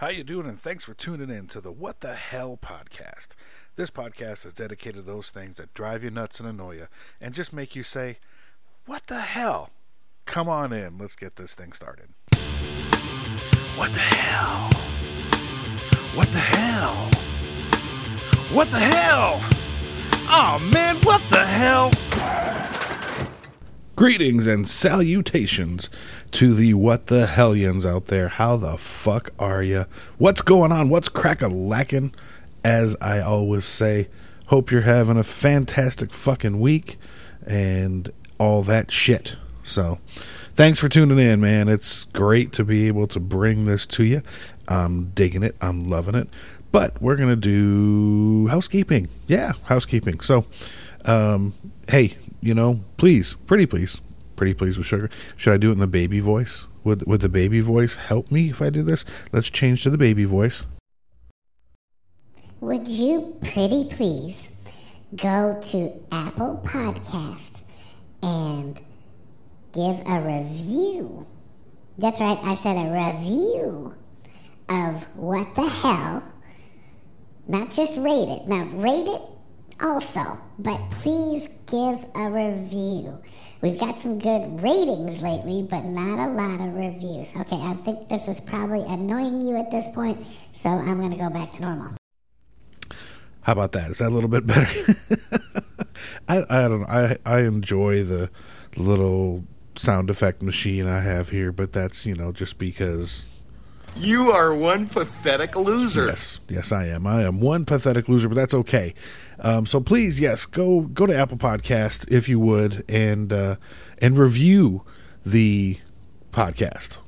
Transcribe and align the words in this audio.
How 0.00 0.08
you 0.08 0.24
doing? 0.24 0.46
And 0.46 0.60
thanks 0.60 0.84
for 0.84 0.92
tuning 0.92 1.30
in 1.30 1.46
to 1.46 1.58
the 1.58 1.72
What 1.72 2.00
the 2.00 2.14
Hell 2.14 2.58
podcast. 2.60 3.28
This 3.76 3.90
podcast 3.90 4.44
is 4.44 4.52
dedicated 4.52 4.96
to 4.96 5.00
those 5.10 5.30
things 5.30 5.56
that 5.56 5.72
drive 5.72 6.04
you 6.04 6.10
nuts 6.10 6.38
and 6.38 6.46
annoy 6.46 6.72
you, 6.72 6.88
and 7.18 7.32
just 7.34 7.50
make 7.50 7.74
you 7.74 7.82
say, 7.82 8.18
"What 8.84 9.06
the 9.06 9.20
hell?" 9.20 9.70
Come 10.26 10.50
on 10.50 10.70
in. 10.74 10.98
Let's 10.98 11.16
get 11.16 11.36
this 11.36 11.54
thing 11.54 11.72
started. 11.72 12.10
What 13.76 13.94
the 13.94 14.00
hell? 14.00 14.68
What 16.14 16.30
the 16.30 16.40
hell? 16.40 17.10
What 18.52 18.70
the 18.70 18.80
hell? 18.80 19.40
Oh 20.28 20.58
man, 20.74 21.00
what 21.04 21.26
the 21.30 21.42
hell? 21.46 21.90
Greetings 23.96 24.46
and 24.46 24.68
salutations 24.68 25.88
to 26.32 26.52
the 26.52 26.74
what 26.74 27.06
the 27.06 27.26
hellions 27.26 27.86
out 27.86 28.08
there. 28.08 28.28
How 28.28 28.58
the 28.58 28.76
fuck 28.76 29.30
are 29.38 29.62
you? 29.62 29.86
What's 30.18 30.42
going 30.42 30.70
on? 30.70 30.90
What's 30.90 31.08
crack 31.08 31.40
a 31.40 31.48
lacking? 31.48 32.14
As 32.62 32.94
I 33.00 33.20
always 33.20 33.64
say, 33.64 34.08
hope 34.48 34.70
you're 34.70 34.82
having 34.82 35.16
a 35.16 35.22
fantastic 35.22 36.12
fucking 36.12 36.60
week 36.60 36.98
and 37.46 38.10
all 38.36 38.60
that 38.64 38.90
shit. 38.90 39.36
So, 39.64 39.98
thanks 40.52 40.78
for 40.78 40.90
tuning 40.90 41.18
in, 41.18 41.40
man. 41.40 41.66
It's 41.66 42.04
great 42.04 42.52
to 42.52 42.64
be 42.64 42.88
able 42.88 43.06
to 43.06 43.18
bring 43.18 43.64
this 43.64 43.86
to 43.86 44.04
you. 44.04 44.20
I'm 44.68 45.06
digging 45.12 45.42
it. 45.42 45.56
I'm 45.62 45.88
loving 45.88 46.16
it. 46.16 46.28
But 46.70 47.00
we're 47.00 47.16
going 47.16 47.30
to 47.30 47.36
do 47.36 48.48
housekeeping. 48.48 49.08
Yeah, 49.26 49.52
housekeeping. 49.62 50.20
So, 50.20 50.44
um, 51.06 51.54
hey, 51.88 52.18
you 52.46 52.54
know, 52.54 52.80
please, 52.96 53.34
pretty 53.46 53.66
please, 53.66 54.00
pretty 54.36 54.54
please 54.54 54.78
with 54.78 54.86
sugar. 54.86 55.10
Should 55.36 55.52
I 55.52 55.56
do 55.56 55.70
it 55.70 55.74
in 55.74 55.78
the 55.78 55.86
baby 55.86 56.20
voice? 56.20 56.68
Would 56.84 57.06
would 57.06 57.20
the 57.20 57.28
baby 57.28 57.60
voice 57.60 57.96
help 57.96 58.30
me 58.30 58.50
if 58.50 58.62
I 58.62 58.70
do 58.70 58.82
this? 58.82 59.04
Let's 59.32 59.50
change 59.50 59.82
to 59.82 59.90
the 59.90 59.98
baby 59.98 60.24
voice. 60.24 60.64
Would 62.60 62.86
you 62.88 63.36
pretty 63.42 63.88
please 63.90 64.52
go 65.14 65.58
to 65.60 65.92
Apple 66.12 66.62
Podcast 66.64 67.60
and 68.22 68.80
give 69.72 70.00
a 70.06 70.20
review? 70.20 71.26
That's 71.98 72.20
right, 72.20 72.38
I 72.42 72.54
said 72.54 72.76
a 72.76 72.90
review 72.90 73.94
of 74.68 75.04
what 75.16 75.54
the 75.54 75.68
hell. 75.68 76.22
Not 77.48 77.70
just 77.70 77.96
rate 77.96 78.28
it. 78.28 78.48
Now, 78.48 78.64
rate 78.64 79.06
it 79.06 79.22
also, 79.80 80.40
but 80.58 80.78
please 80.90 81.48
give 81.66 82.06
a 82.14 82.30
review. 82.30 83.18
We've 83.60 83.78
got 83.78 83.98
some 84.00 84.18
good 84.18 84.62
ratings 84.62 85.22
lately, 85.22 85.66
but 85.68 85.84
not 85.84 86.18
a 86.18 86.30
lot 86.30 86.60
of 86.60 86.74
reviews. 86.74 87.34
Okay, 87.36 87.56
I 87.56 87.74
think 87.74 88.08
this 88.08 88.28
is 88.28 88.40
probably 88.40 88.82
annoying 88.82 89.40
you 89.40 89.56
at 89.56 89.70
this 89.70 89.88
point, 89.94 90.24
so 90.54 90.70
I'm 90.70 90.98
going 90.98 91.10
to 91.10 91.16
go 91.16 91.30
back 91.30 91.52
to 91.52 91.62
normal. 91.62 91.92
How 93.42 93.52
about 93.52 93.72
that? 93.72 93.90
Is 93.90 93.98
that 93.98 94.08
a 94.08 94.14
little 94.14 94.28
bit 94.28 94.46
better? 94.46 94.66
I 96.28 96.42
I 96.48 96.68
don't 96.68 96.80
know. 96.80 96.86
I 96.88 97.16
I 97.24 97.40
enjoy 97.40 98.02
the 98.02 98.30
little 98.76 99.44
sound 99.76 100.10
effect 100.10 100.42
machine 100.42 100.86
I 100.86 101.00
have 101.00 101.30
here, 101.30 101.52
but 101.52 101.72
that's 101.72 102.04
you 102.04 102.14
know 102.14 102.32
just 102.32 102.58
because 102.58 103.28
You 103.98 104.30
are 104.30 104.54
one 104.54 104.88
pathetic 104.88 105.56
loser. 105.56 106.06
Yes, 106.06 106.40
yes, 106.48 106.70
I 106.70 106.86
am. 106.86 107.06
I 107.06 107.22
am 107.22 107.40
one 107.40 107.64
pathetic 107.64 108.08
loser, 108.08 108.28
but 108.28 108.34
that's 108.34 108.52
okay. 108.52 108.94
Um, 109.40 109.64
so 109.64 109.80
please, 109.80 110.20
yes, 110.20 110.44
go 110.44 110.82
go 110.82 111.06
to 111.06 111.16
Apple 111.16 111.38
Podcast 111.38 112.10
if 112.10 112.28
you 112.28 112.38
would, 112.38 112.84
and 112.90 113.32
uh, 113.32 113.56
and 114.00 114.18
review 114.18 114.84
the 115.24 115.78
podcast. 116.30 116.98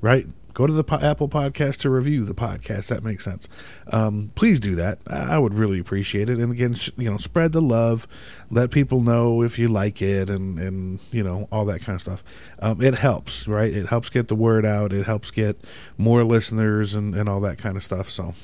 Right, 0.00 0.26
go 0.54 0.66
to 0.66 0.72
the 0.72 0.84
po- 0.84 1.00
Apple 1.00 1.28
Podcast 1.28 1.78
to 1.78 1.90
review 1.90 2.24
the 2.24 2.34
podcast. 2.34 2.88
That 2.88 3.04
makes 3.04 3.24
sense. 3.24 3.48
Um, 3.92 4.30
please 4.34 4.60
do 4.60 4.74
that. 4.76 5.00
I 5.06 5.38
would 5.38 5.52
really 5.52 5.78
appreciate 5.78 6.30
it. 6.30 6.38
And 6.38 6.52
again, 6.52 6.74
sh- 6.74 6.90
you 6.96 7.10
know, 7.10 7.18
spread 7.18 7.52
the 7.52 7.60
love. 7.60 8.06
Let 8.50 8.70
people 8.70 9.00
know 9.00 9.42
if 9.42 9.58
you 9.58 9.68
like 9.68 10.00
it, 10.00 10.30
and 10.30 10.58
and 10.58 11.00
you 11.10 11.22
know 11.22 11.48
all 11.52 11.64
that 11.66 11.80
kind 11.80 11.96
of 11.96 12.02
stuff. 12.02 12.24
Um, 12.60 12.80
it 12.80 12.94
helps, 12.94 13.46
right? 13.46 13.72
It 13.72 13.86
helps 13.86 14.08
get 14.08 14.28
the 14.28 14.36
word 14.36 14.64
out. 14.64 14.92
It 14.92 15.04
helps 15.04 15.30
get 15.30 15.62
more 15.98 16.24
listeners 16.24 16.94
and 16.94 17.14
and 17.14 17.28
all 17.28 17.40
that 17.40 17.58
kind 17.58 17.76
of 17.76 17.82
stuff. 17.82 18.08
So. 18.08 18.34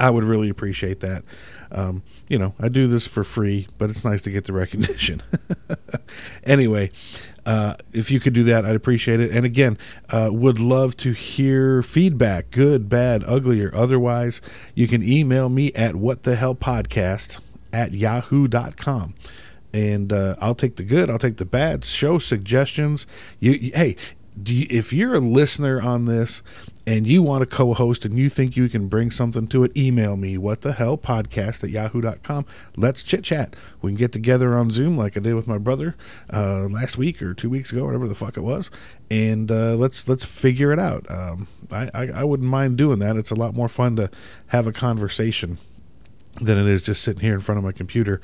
I 0.00 0.10
would 0.10 0.22
really 0.22 0.48
appreciate 0.48 1.00
that. 1.00 1.24
Um, 1.72 2.04
you 2.28 2.38
know, 2.38 2.54
I 2.60 2.68
do 2.68 2.86
this 2.86 3.08
for 3.08 3.24
free, 3.24 3.66
but 3.78 3.90
it's 3.90 4.04
nice 4.04 4.22
to 4.22 4.30
get 4.30 4.44
the 4.44 4.52
recognition. 4.64 5.22
anyway, 6.44 6.90
uh, 7.48 7.74
if 7.92 8.10
you 8.10 8.20
could 8.20 8.34
do 8.34 8.44
that, 8.44 8.64
I'd 8.66 8.76
appreciate 8.76 9.20
it. 9.20 9.30
And 9.30 9.44
again, 9.46 9.78
uh, 10.10 10.28
would 10.30 10.58
love 10.60 10.96
to 10.98 11.12
hear 11.12 11.82
feedback, 11.82 12.50
good, 12.50 12.88
bad, 12.88 13.24
ugly, 13.26 13.62
or 13.64 13.74
otherwise. 13.74 14.40
You 14.74 14.86
can 14.86 15.02
email 15.02 15.48
me 15.48 15.72
at 15.72 15.96
what 15.96 16.24
the 16.24 16.36
hell 16.36 16.54
podcast 16.54 17.40
at 17.72 17.92
yahoo.com 17.92 19.14
and 19.72 20.12
uh, 20.12 20.34
I'll 20.40 20.54
take 20.54 20.76
the 20.76 20.82
good, 20.82 21.10
I'll 21.10 21.18
take 21.18 21.36
the 21.36 21.44
bad. 21.44 21.84
Show 21.84 22.18
suggestions. 22.18 23.06
You, 23.38 23.52
you- 23.52 23.72
hey, 23.74 23.96
you, 24.46 24.66
if 24.70 24.92
you're 24.92 25.14
a 25.14 25.20
listener 25.20 25.80
on 25.80 26.04
this 26.06 26.42
and 26.88 27.06
you 27.06 27.22
want 27.22 27.42
to 27.42 27.46
co-host 27.46 28.06
and 28.06 28.16
you 28.16 28.30
think 28.30 28.56
you 28.56 28.66
can 28.66 28.88
bring 28.88 29.10
something 29.10 29.46
to 29.48 29.62
it, 29.62 29.76
email 29.76 30.16
me. 30.16 30.38
What 30.38 30.62
the 30.62 30.72
hell 30.72 30.96
podcast 30.96 31.62
at 31.62 31.68
yahoo.com. 31.68 32.46
Let's 32.78 33.02
chit 33.02 33.24
chat. 33.24 33.54
We 33.82 33.90
can 33.90 33.98
get 33.98 34.10
together 34.10 34.56
on 34.56 34.70
Zoom 34.70 34.96
like 34.96 35.14
I 35.14 35.20
did 35.20 35.34
with 35.34 35.46
my 35.46 35.58
brother 35.58 35.96
uh, 36.32 36.62
last 36.62 36.96
week 36.96 37.20
or 37.20 37.34
two 37.34 37.50
weeks 37.50 37.72
ago, 37.72 37.84
whatever 37.84 38.08
the 38.08 38.14
fuck 38.14 38.38
it 38.38 38.40
was, 38.40 38.70
and 39.10 39.52
uh, 39.52 39.74
let's 39.74 40.08
let's 40.08 40.24
figure 40.24 40.72
it 40.72 40.78
out. 40.78 41.04
Um, 41.10 41.46
I, 41.70 41.90
I 41.92 42.06
I 42.08 42.24
wouldn't 42.24 42.48
mind 42.48 42.78
doing 42.78 43.00
that. 43.00 43.16
It's 43.16 43.30
a 43.30 43.36
lot 43.36 43.54
more 43.54 43.68
fun 43.68 43.96
to 43.96 44.10
have 44.46 44.66
a 44.66 44.72
conversation 44.72 45.58
than 46.40 46.56
it 46.56 46.66
is 46.66 46.82
just 46.82 47.02
sitting 47.02 47.20
here 47.20 47.34
in 47.34 47.40
front 47.40 47.58
of 47.58 47.64
my 47.64 47.72
computer 47.72 48.22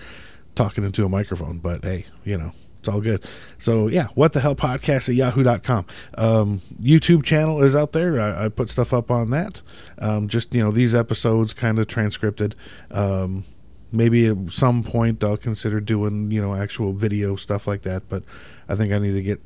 talking 0.54 0.84
into 0.84 1.04
a 1.04 1.08
microphone. 1.10 1.58
But 1.58 1.84
hey, 1.84 2.06
you 2.24 2.38
know, 2.38 2.52
it's 2.84 2.88
all 2.94 3.00
good. 3.00 3.24
So 3.58 3.88
yeah, 3.88 4.08
what 4.14 4.34
the 4.34 4.40
hell 4.40 4.54
podcast 4.54 5.08
at 5.08 5.14
yahoo.com. 5.14 5.86
Um, 6.18 6.60
YouTube 6.80 7.24
channel 7.24 7.62
is 7.62 7.74
out 7.74 7.92
there. 7.92 8.20
I, 8.20 8.44
I 8.44 8.48
put 8.50 8.68
stuff 8.68 8.92
up 8.92 9.10
on 9.10 9.30
that. 9.30 9.62
Um, 9.98 10.28
just, 10.28 10.54
you 10.54 10.62
know, 10.62 10.70
these 10.70 10.94
episodes 10.94 11.54
kind 11.54 11.78
of 11.78 11.86
transcripted. 11.86 12.54
Um, 12.90 13.44
maybe 13.90 14.26
at 14.26 14.50
some 14.50 14.82
point 14.82 15.24
I'll 15.24 15.38
consider 15.38 15.80
doing, 15.80 16.30
you 16.30 16.42
know, 16.42 16.54
actual 16.54 16.92
video 16.92 17.36
stuff 17.36 17.66
like 17.66 17.82
that. 17.82 18.06
But 18.10 18.22
I 18.68 18.74
think 18.74 18.92
I 18.92 18.98
need 18.98 19.14
to 19.14 19.22
get 19.22 19.40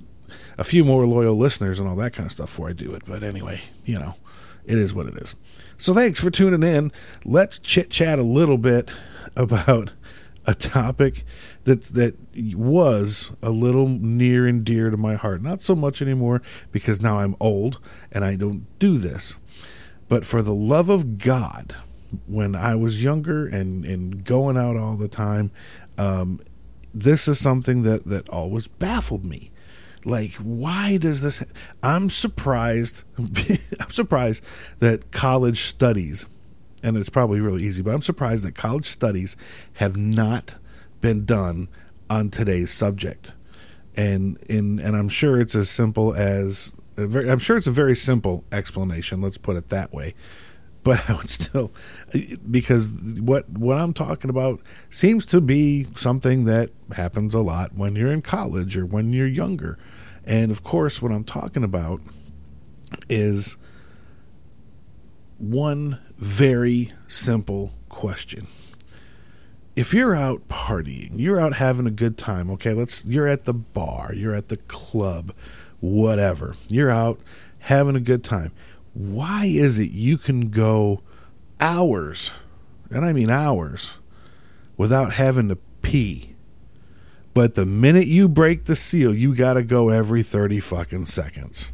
a 0.58 0.64
few 0.64 0.84
more 0.84 1.06
loyal 1.06 1.36
listeners 1.36 1.78
and 1.78 1.88
all 1.88 1.96
that 1.96 2.12
kind 2.12 2.26
of 2.26 2.32
stuff 2.32 2.50
before 2.50 2.70
I 2.70 2.72
do 2.72 2.92
it. 2.92 3.04
But 3.06 3.22
anyway, 3.22 3.60
you 3.84 4.00
know, 4.00 4.16
it 4.64 4.78
is 4.78 4.92
what 4.92 5.06
it 5.06 5.14
is. 5.14 5.36
So 5.76 5.94
thanks 5.94 6.18
for 6.18 6.30
tuning 6.30 6.64
in. 6.64 6.90
Let's 7.24 7.60
chit 7.60 7.88
chat 7.88 8.18
a 8.18 8.24
little 8.24 8.58
bit 8.58 8.90
about 9.36 9.92
a 10.48 10.54
topic 10.54 11.24
that 11.64 11.84
that 11.84 12.16
was 12.56 13.30
a 13.42 13.50
little 13.50 13.86
near 13.86 14.46
and 14.46 14.64
dear 14.64 14.88
to 14.88 14.96
my 14.96 15.14
heart. 15.14 15.42
Not 15.42 15.60
so 15.60 15.74
much 15.74 16.00
anymore 16.00 16.40
because 16.72 17.02
now 17.02 17.18
I'm 17.18 17.36
old 17.38 17.78
and 18.10 18.24
I 18.24 18.34
don't 18.34 18.66
do 18.78 18.96
this. 18.96 19.36
But 20.08 20.24
for 20.24 20.40
the 20.40 20.54
love 20.54 20.88
of 20.88 21.18
God, 21.18 21.76
when 22.26 22.54
I 22.54 22.74
was 22.76 23.04
younger 23.04 23.46
and, 23.46 23.84
and 23.84 24.24
going 24.24 24.56
out 24.56 24.78
all 24.78 24.96
the 24.96 25.06
time, 25.06 25.50
um, 25.98 26.40
this 26.94 27.28
is 27.28 27.38
something 27.38 27.82
that, 27.82 28.06
that 28.06 28.26
always 28.30 28.68
baffled 28.68 29.26
me. 29.26 29.50
Like, 30.06 30.32
why 30.36 30.96
does 30.96 31.20
this? 31.20 31.44
I'm 31.82 32.08
surprised. 32.08 33.04
I'm 33.18 33.90
surprised 33.90 34.42
that 34.78 35.12
college 35.12 35.60
studies, 35.64 36.24
and 36.82 36.96
it's 36.96 37.10
probably 37.10 37.40
really 37.40 37.64
easy, 37.64 37.82
but 37.82 37.94
I'm 37.94 38.02
surprised 38.02 38.44
that 38.44 38.54
college 38.54 38.86
studies 38.86 39.36
have 39.74 39.96
not 39.96 40.58
been 41.00 41.24
done 41.24 41.68
on 42.08 42.30
today's 42.30 42.70
subject. 42.70 43.34
And 43.96 44.38
in 44.48 44.78
and 44.78 44.96
I'm 44.96 45.08
sure 45.08 45.40
it's 45.40 45.54
as 45.54 45.68
simple 45.68 46.14
as 46.14 46.74
very, 46.96 47.30
I'm 47.30 47.38
sure 47.38 47.56
it's 47.56 47.66
a 47.66 47.72
very 47.72 47.96
simple 47.96 48.44
explanation. 48.52 49.20
Let's 49.20 49.38
put 49.38 49.56
it 49.56 49.68
that 49.68 49.92
way. 49.92 50.14
But 50.84 51.10
I 51.10 51.14
would 51.14 51.28
still, 51.28 51.72
because 52.50 52.92
what 53.18 53.46
what 53.50 53.76
I'm 53.76 53.92
talking 53.92 54.30
about 54.30 54.60
seems 54.88 55.26
to 55.26 55.40
be 55.40 55.84
something 55.96 56.44
that 56.44 56.70
happens 56.92 57.34
a 57.34 57.40
lot 57.40 57.74
when 57.74 57.94
you're 57.94 58.12
in 58.12 58.22
college 58.22 58.74
or 58.76 58.86
when 58.86 59.12
you're 59.12 59.26
younger. 59.26 59.76
And 60.24 60.50
of 60.50 60.62
course, 60.62 61.02
what 61.02 61.10
I'm 61.10 61.24
talking 61.24 61.64
about 61.64 62.00
is 63.10 63.56
one 65.38 66.00
very 66.18 66.90
simple 67.06 67.72
question. 67.88 68.46
If 69.76 69.94
you're 69.94 70.16
out 70.16 70.48
partying, 70.48 71.18
you're 71.18 71.40
out 71.40 71.54
having 71.54 71.86
a 71.86 71.92
good 71.92 72.18
time, 72.18 72.50
okay? 72.50 72.74
Let's 72.74 73.04
you're 73.04 73.28
at 73.28 73.44
the 73.44 73.54
bar, 73.54 74.12
you're 74.12 74.34
at 74.34 74.48
the 74.48 74.56
club, 74.56 75.32
whatever. 75.80 76.56
You're 76.68 76.90
out 76.90 77.20
having 77.60 77.94
a 77.94 78.00
good 78.00 78.24
time. 78.24 78.52
Why 78.92 79.46
is 79.46 79.78
it 79.78 79.90
you 79.90 80.18
can 80.18 80.50
go 80.50 81.02
hours, 81.60 82.32
and 82.90 83.04
I 83.04 83.12
mean 83.12 83.30
hours, 83.30 83.98
without 84.76 85.12
having 85.12 85.48
to 85.48 85.56
pee? 85.82 86.34
But 87.32 87.54
the 87.54 87.66
minute 87.66 88.08
you 88.08 88.28
break 88.28 88.64
the 88.64 88.74
seal, 88.74 89.14
you 89.14 89.32
got 89.32 89.54
to 89.54 89.62
go 89.62 89.90
every 89.90 90.24
30 90.24 90.58
fucking 90.58 91.06
seconds. 91.06 91.72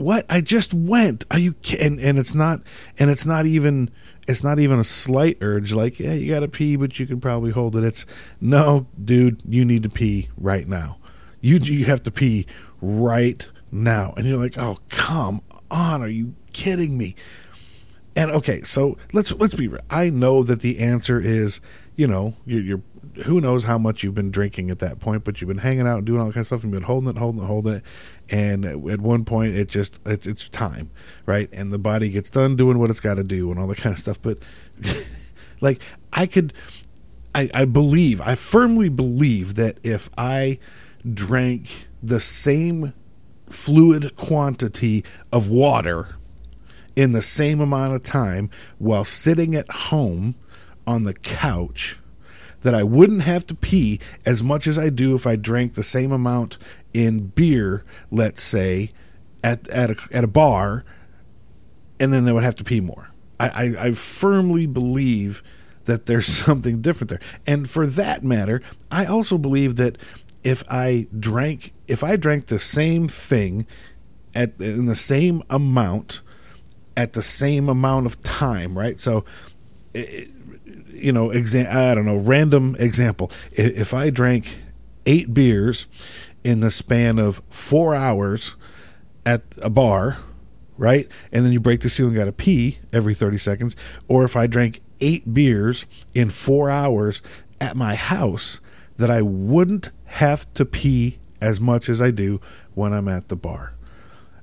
What? 0.00 0.24
I 0.30 0.40
just 0.40 0.72
went. 0.72 1.26
Are 1.30 1.38
you 1.38 1.52
kidding? 1.54 1.86
and 1.86 2.00
and 2.00 2.18
it's 2.18 2.34
not 2.34 2.62
and 2.98 3.10
it's 3.10 3.26
not 3.26 3.46
even 3.46 3.90
it's 4.26 4.42
not 4.42 4.58
even 4.58 4.78
a 4.78 4.84
slight 4.84 5.38
urge 5.40 5.72
like, 5.72 6.00
yeah, 6.00 6.14
you 6.14 6.32
got 6.32 6.40
to 6.40 6.48
pee, 6.48 6.76
but 6.76 6.98
you 6.98 7.06
can 7.06 7.20
probably 7.20 7.50
hold 7.50 7.76
it. 7.76 7.84
It's 7.84 8.06
no, 8.40 8.86
dude, 9.02 9.42
you 9.46 9.64
need 9.64 9.82
to 9.82 9.90
pee 9.90 10.28
right 10.38 10.66
now. 10.66 10.98
You 11.40 11.58
you 11.58 11.84
have 11.84 12.02
to 12.04 12.10
pee 12.10 12.46
right 12.80 13.48
now. 13.70 14.14
And 14.16 14.26
you're 14.26 14.38
like, 14.38 14.56
"Oh, 14.56 14.78
come 14.88 15.42
on. 15.70 16.02
Are 16.02 16.08
you 16.08 16.34
kidding 16.52 16.96
me?" 16.96 17.14
And 18.16 18.30
okay, 18.30 18.62
so 18.62 18.96
let's 19.12 19.32
let's 19.34 19.54
be 19.54 19.68
real. 19.68 19.82
I 19.90 20.10
know 20.10 20.42
that 20.42 20.60
the 20.60 20.80
answer 20.80 21.20
is, 21.20 21.60
you 21.96 22.06
know, 22.06 22.34
you're, 22.44 22.62
you're 22.62 22.82
who 23.24 23.40
knows 23.40 23.64
how 23.64 23.78
much 23.78 24.02
you've 24.02 24.14
been 24.14 24.30
drinking 24.30 24.70
at 24.70 24.78
that 24.78 25.00
point, 25.00 25.24
but 25.24 25.40
you've 25.40 25.48
been 25.48 25.58
hanging 25.58 25.86
out 25.86 25.98
and 25.98 26.06
doing 26.06 26.20
all 26.20 26.26
kind 26.26 26.38
of 26.38 26.46
stuff, 26.46 26.62
and 26.62 26.72
you've 26.72 26.80
been 26.80 26.86
holding 26.86 27.10
it, 27.10 27.16
holding 27.16 27.42
it, 27.42 27.46
holding 27.46 27.74
it, 27.74 27.82
and 28.30 28.64
at 28.64 29.00
one 29.00 29.24
point 29.24 29.56
it 29.56 29.68
just 29.68 30.00
it's 30.06 30.26
it's 30.26 30.48
time, 30.48 30.90
right? 31.26 31.48
And 31.52 31.72
the 31.72 31.78
body 31.78 32.10
gets 32.10 32.30
done 32.30 32.56
doing 32.56 32.78
what 32.78 32.90
it's 32.90 33.00
got 33.00 33.14
to 33.14 33.24
do 33.24 33.50
and 33.50 33.58
all 33.58 33.66
that 33.66 33.78
kind 33.78 33.92
of 33.92 33.98
stuff. 33.98 34.20
But 34.22 34.38
like 35.60 35.80
I 36.12 36.26
could, 36.26 36.52
I 37.34 37.50
I 37.52 37.64
believe, 37.64 38.20
I 38.20 38.34
firmly 38.34 38.88
believe 38.88 39.54
that 39.56 39.78
if 39.82 40.08
I 40.16 40.58
drank 41.12 41.88
the 42.02 42.20
same 42.20 42.92
fluid 43.48 44.14
quantity 44.16 45.04
of 45.32 45.48
water 45.48 46.16
in 46.94 47.12
the 47.12 47.22
same 47.22 47.60
amount 47.60 47.94
of 47.94 48.02
time 48.02 48.50
while 48.78 49.04
sitting 49.04 49.54
at 49.54 49.68
home 49.70 50.34
on 50.86 51.04
the 51.04 51.14
couch 51.14 51.98
that 52.62 52.74
I 52.74 52.82
wouldn't 52.82 53.22
have 53.22 53.46
to 53.46 53.54
pee 53.54 54.00
as 54.26 54.42
much 54.42 54.66
as 54.66 54.76
I 54.76 54.90
do 54.90 55.14
if 55.14 55.26
I 55.26 55.36
drank 55.36 55.74
the 55.74 55.82
same 55.82 56.12
amount 56.12 56.58
in 56.92 57.28
beer, 57.28 57.84
let's 58.10 58.42
say, 58.42 58.92
at 59.42 59.68
at 59.68 59.90
a, 59.90 59.96
at 60.12 60.24
a 60.24 60.28
bar, 60.28 60.84
and 61.98 62.12
then 62.12 62.24
they 62.24 62.32
would 62.32 62.44
have 62.44 62.56
to 62.56 62.64
pee 62.64 62.80
more. 62.80 63.10
I, 63.38 63.48
I, 63.48 63.86
I 63.86 63.92
firmly 63.92 64.66
believe 64.66 65.42
that 65.84 66.06
there's 66.06 66.26
something 66.46 66.80
different 66.80 67.10
there, 67.10 67.20
and 67.46 67.68
for 67.68 67.86
that 67.86 68.22
matter, 68.22 68.62
I 68.90 69.06
also 69.06 69.38
believe 69.38 69.76
that 69.76 69.98
if 70.42 70.64
I 70.70 71.06
drank 71.18 71.72
if 71.86 72.02
I 72.02 72.16
drank 72.16 72.46
the 72.46 72.58
same 72.58 73.08
thing 73.08 73.66
at 74.34 74.60
in 74.60 74.86
the 74.86 74.96
same 74.96 75.42
amount 75.50 76.22
at 76.96 77.12
the 77.12 77.22
same 77.22 77.68
amount 77.68 78.06
of 78.06 78.20
time, 78.22 78.76
right? 78.78 78.98
So. 78.98 79.24
It, 79.92 80.30
you 80.92 81.12
know, 81.12 81.28
exa- 81.28 81.66
I 81.66 81.94
don't 81.94 82.04
know, 82.04 82.16
random 82.16 82.76
example. 82.78 83.30
If 83.52 83.94
I 83.94 84.10
drank 84.10 84.62
eight 85.06 85.32
beers 85.32 85.86
in 86.44 86.60
the 86.60 86.70
span 86.70 87.18
of 87.18 87.42
four 87.50 87.94
hours 87.94 88.56
at 89.26 89.42
a 89.62 89.70
bar, 89.70 90.18
right? 90.78 91.06
And 91.32 91.44
then 91.44 91.52
you 91.52 91.60
break 91.60 91.80
the 91.80 91.90
seal 91.90 92.06
and 92.06 92.14
got 92.16 92.24
to 92.24 92.32
pee 92.32 92.78
every 92.92 93.14
30 93.14 93.38
seconds. 93.38 93.76
Or 94.08 94.24
if 94.24 94.36
I 94.36 94.46
drank 94.46 94.80
eight 95.00 95.32
beers 95.32 95.86
in 96.14 96.30
four 96.30 96.70
hours 96.70 97.22
at 97.60 97.76
my 97.76 97.94
house, 97.94 98.60
that 98.96 99.10
I 99.10 99.22
wouldn't 99.22 99.90
have 100.04 100.52
to 100.54 100.64
pee 100.64 101.18
as 101.40 101.60
much 101.60 101.88
as 101.88 102.02
I 102.02 102.10
do 102.10 102.40
when 102.74 102.92
I'm 102.92 103.08
at 103.08 103.28
the 103.28 103.36
bar. 103.36 103.74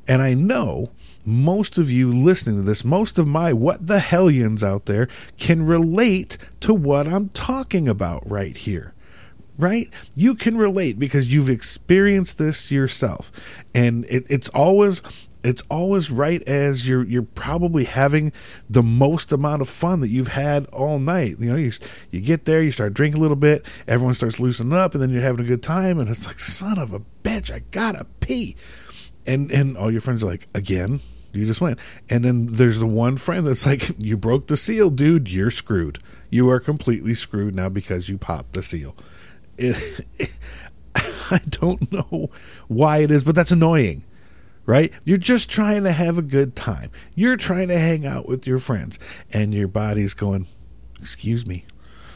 And 0.07 0.21
I 0.21 0.33
know 0.33 0.91
most 1.25 1.77
of 1.77 1.91
you 1.91 2.11
listening 2.11 2.57
to 2.57 2.61
this, 2.63 2.85
most 2.85 3.19
of 3.19 3.27
my 3.27 3.51
what 3.53 3.85
the 3.87 3.99
hellions 3.99 4.63
out 4.63 4.85
there 4.85 5.07
can 5.37 5.65
relate 5.65 6.37
to 6.61 6.73
what 6.73 7.07
I'm 7.07 7.29
talking 7.29 7.87
about 7.87 8.29
right 8.29 8.55
here. 8.55 8.93
Right? 9.57 9.89
You 10.13 10.35
can 10.35 10.57
relate 10.57 10.99
because 10.99 11.33
you've 11.33 11.49
experienced 11.49 12.37
this 12.37 12.71
yourself. 12.71 13.31
And 13.73 14.05
it, 14.05 14.27
it's 14.29 14.49
always 14.49 15.01
it's 15.43 15.63
always 15.69 16.11
right 16.11 16.41
as 16.43 16.89
you're 16.89 17.05
you're 17.05 17.21
probably 17.21 17.85
having 17.85 18.33
the 18.69 18.83
most 18.83 19.31
amount 19.31 19.61
of 19.61 19.69
fun 19.69 20.01
that 20.01 20.09
you've 20.09 20.29
had 20.29 20.65
all 20.67 20.99
night. 20.99 21.37
You 21.39 21.49
know, 21.49 21.55
you 21.55 21.71
you 22.11 22.21
get 22.21 22.45
there, 22.45 22.61
you 22.61 22.71
start 22.71 22.93
drinking 22.93 23.19
a 23.19 23.21
little 23.21 23.37
bit, 23.37 23.65
everyone 23.87 24.15
starts 24.15 24.39
loosening 24.39 24.77
up, 24.77 24.93
and 24.93 25.01
then 25.01 25.09
you're 25.09 25.21
having 25.21 25.45
a 25.45 25.47
good 25.47 25.63
time, 25.63 25.99
and 25.99 26.09
it's 26.09 26.27
like, 26.27 26.39
son 26.39 26.77
of 26.77 26.93
a 26.93 27.01
bitch, 27.23 27.51
I 27.51 27.59
gotta 27.71 28.05
pee. 28.19 28.55
And 29.25 29.51
and 29.51 29.77
all 29.77 29.91
your 29.91 30.01
friends 30.01 30.23
are 30.23 30.27
like, 30.27 30.47
again, 30.53 30.99
you 31.33 31.45
just 31.45 31.61
went. 31.61 31.79
And 32.09 32.25
then 32.25 32.47
there's 32.47 32.79
the 32.79 32.87
one 32.87 33.17
friend 33.17 33.45
that's 33.45 33.65
like, 33.65 33.91
you 33.99 34.17
broke 34.17 34.47
the 34.47 34.57
seal, 34.57 34.89
dude. 34.89 35.29
You're 35.29 35.51
screwed. 35.51 35.99
You 36.29 36.49
are 36.49 36.59
completely 36.59 37.13
screwed 37.13 37.55
now 37.55 37.69
because 37.69 38.09
you 38.09 38.17
popped 38.17 38.53
the 38.53 38.63
seal. 38.63 38.95
It, 39.57 40.05
it, 40.19 40.31
I 40.95 41.41
don't 41.49 41.91
know 41.91 42.29
why 42.67 42.99
it 42.99 43.11
is, 43.11 43.23
but 43.23 43.35
that's 43.35 43.51
annoying, 43.51 44.05
right? 44.65 44.91
You're 45.03 45.17
just 45.17 45.49
trying 45.49 45.83
to 45.83 45.91
have 45.91 46.17
a 46.17 46.21
good 46.21 46.55
time. 46.55 46.91
You're 47.15 47.37
trying 47.37 47.67
to 47.67 47.77
hang 47.77 48.05
out 48.05 48.27
with 48.27 48.47
your 48.47 48.59
friends, 48.59 48.97
and 49.31 49.53
your 49.53 49.67
body's 49.67 50.13
going, 50.13 50.47
excuse 50.99 51.45
me, 51.45 51.65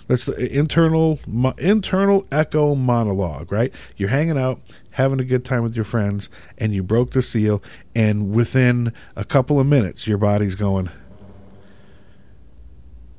that's 0.08 0.26
the 0.26 0.54
internal 0.54 1.20
internal 1.58 2.28
echo 2.32 2.76
monologue, 2.76 3.52
right? 3.52 3.74
You're 3.96 4.10
hanging 4.10 4.38
out, 4.38 4.60
having 4.92 5.20
a 5.20 5.24
good 5.24 5.46
time 5.46 5.64
with 5.64 5.76
your 5.76 5.86
friends, 5.86 6.30
and 6.58 6.74
you 6.74 6.84
broke 6.84 7.12
the 7.12 7.22
seal, 7.22 7.62
and 7.96 8.34
within 8.34 8.94
a 9.16 9.24
couple 9.24 9.60
of 9.60 9.68
minutes, 9.68 10.08
your 10.08 10.18
body's 10.18 10.56
going, 10.56 10.90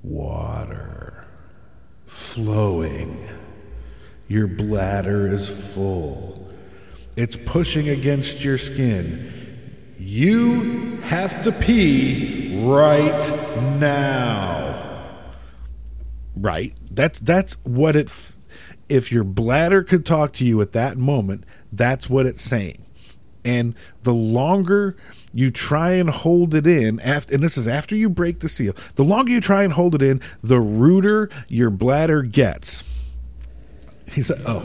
water 0.02 1.26
flowing. 2.06 3.28
Your 4.32 4.46
bladder 4.46 5.26
is 5.26 5.74
full. 5.74 6.50
It's 7.18 7.36
pushing 7.36 7.90
against 7.90 8.42
your 8.42 8.56
skin. 8.56 9.30
You 9.98 10.96
have 11.02 11.42
to 11.42 11.52
pee 11.52 12.64
right 12.64 13.30
now. 13.78 15.02
Right. 16.34 16.74
That's 16.90 17.18
that's 17.18 17.58
what 17.64 17.94
it. 17.94 18.10
If 18.88 19.12
your 19.12 19.24
bladder 19.24 19.82
could 19.82 20.06
talk 20.06 20.32
to 20.34 20.46
you 20.46 20.62
at 20.62 20.72
that 20.72 20.96
moment, 20.96 21.44
that's 21.70 22.08
what 22.08 22.24
it's 22.24 22.40
saying. 22.40 22.86
And 23.44 23.74
the 24.02 24.14
longer 24.14 24.96
you 25.34 25.50
try 25.50 25.90
and 25.90 26.08
hold 26.08 26.54
it 26.54 26.66
in 26.66 27.00
after 27.00 27.34
and 27.34 27.42
this 27.42 27.58
is 27.58 27.68
after 27.68 27.94
you 27.94 28.08
break 28.08 28.38
the 28.38 28.48
seal 28.48 28.74
the 28.94 29.04
longer 29.04 29.32
you 29.32 29.40
try 29.40 29.62
and 29.62 29.72
hold 29.72 29.94
it 29.94 30.02
in 30.02 30.20
the 30.42 30.60
ruder 30.60 31.30
your 31.48 31.70
bladder 31.70 32.22
gets 32.22 32.82
he 34.12 34.22
said 34.22 34.38
oh 34.46 34.64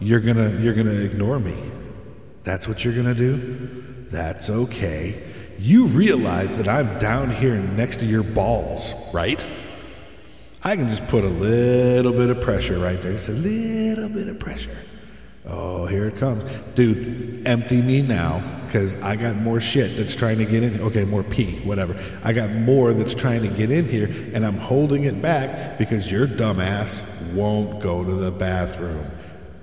you're 0.00 0.20
gonna 0.20 0.50
you're 0.60 0.74
gonna 0.74 0.90
ignore 0.90 1.38
me 1.38 1.56
that's 2.42 2.66
what 2.66 2.84
you're 2.84 2.94
gonna 2.94 3.14
do 3.14 3.36
that's 4.10 4.50
okay 4.50 5.22
you 5.58 5.86
realize 5.86 6.58
that 6.58 6.68
i'm 6.68 6.98
down 6.98 7.30
here 7.30 7.56
next 7.56 8.00
to 8.00 8.04
your 8.04 8.22
balls 8.22 8.92
right 9.14 9.46
I 10.64 10.76
can 10.76 10.88
just 10.88 11.08
put 11.08 11.24
a 11.24 11.28
little 11.28 12.12
bit 12.12 12.30
of 12.30 12.40
pressure 12.40 12.78
right 12.78 13.00
there. 13.00 13.12
Just 13.12 13.28
a 13.28 13.32
little 13.32 14.08
bit 14.08 14.28
of 14.28 14.38
pressure. 14.38 14.76
Oh, 15.44 15.86
here 15.86 16.06
it 16.06 16.16
comes. 16.18 16.44
Dude, 16.76 17.44
empty 17.46 17.82
me 17.82 18.02
now 18.02 18.40
because 18.72 18.96
I 19.02 19.16
got 19.16 19.36
more 19.36 19.60
shit 19.60 19.98
that's 19.98 20.16
trying 20.16 20.38
to 20.38 20.46
get 20.46 20.62
in. 20.62 20.80
Okay, 20.80 21.04
more 21.04 21.22
pee, 21.22 21.58
whatever. 21.58 21.94
I 22.24 22.32
got 22.32 22.48
more 22.50 22.94
that's 22.94 23.14
trying 23.14 23.42
to 23.42 23.48
get 23.48 23.70
in 23.70 23.84
here 23.84 24.06
and 24.32 24.46
I'm 24.46 24.56
holding 24.56 25.04
it 25.04 25.20
back 25.20 25.76
because 25.76 26.10
your 26.10 26.26
dumbass 26.26 27.34
won't 27.34 27.82
go 27.82 28.02
to 28.02 28.14
the 28.14 28.30
bathroom. 28.30 29.04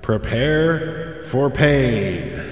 Prepare 0.03 1.23
for 1.23 1.49
pain. 1.49 2.45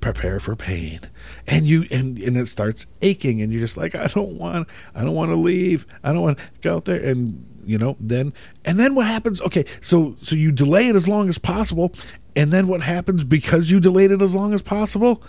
Prepare 0.00 0.40
for 0.40 0.56
pain 0.56 1.00
and 1.46 1.66
you 1.66 1.86
and, 1.90 2.18
and 2.18 2.36
it 2.38 2.46
starts 2.46 2.86
aching 3.02 3.40
and 3.40 3.52
you're 3.52 3.60
just 3.60 3.78
like 3.78 3.94
i 3.94 4.06
don't 4.08 4.38
want 4.38 4.68
i 4.94 5.02
don't 5.02 5.14
want 5.14 5.30
to 5.30 5.34
leave 5.34 5.86
i 6.02 6.12
don't 6.12 6.20
want 6.20 6.36
to 6.36 6.44
go 6.60 6.76
out 6.76 6.84
there 6.84 7.02
and 7.02 7.46
you 7.64 7.78
know 7.78 7.96
then 7.98 8.32
and 8.66 8.78
then 8.78 8.94
what 8.94 9.06
happens 9.06 9.40
okay 9.40 9.64
so 9.80 10.14
so 10.18 10.36
you 10.36 10.52
delay 10.52 10.88
it 10.88 10.94
as 10.94 11.08
long 11.08 11.30
as 11.30 11.38
possible 11.38 11.90
and 12.36 12.52
then 12.52 12.66
what 12.66 12.82
happens? 12.82 13.24
Because 13.24 13.70
you 13.70 13.80
delayed 13.80 14.10
it 14.10 14.22
as 14.22 14.34
long 14.34 14.54
as 14.54 14.62
possible 14.62 15.22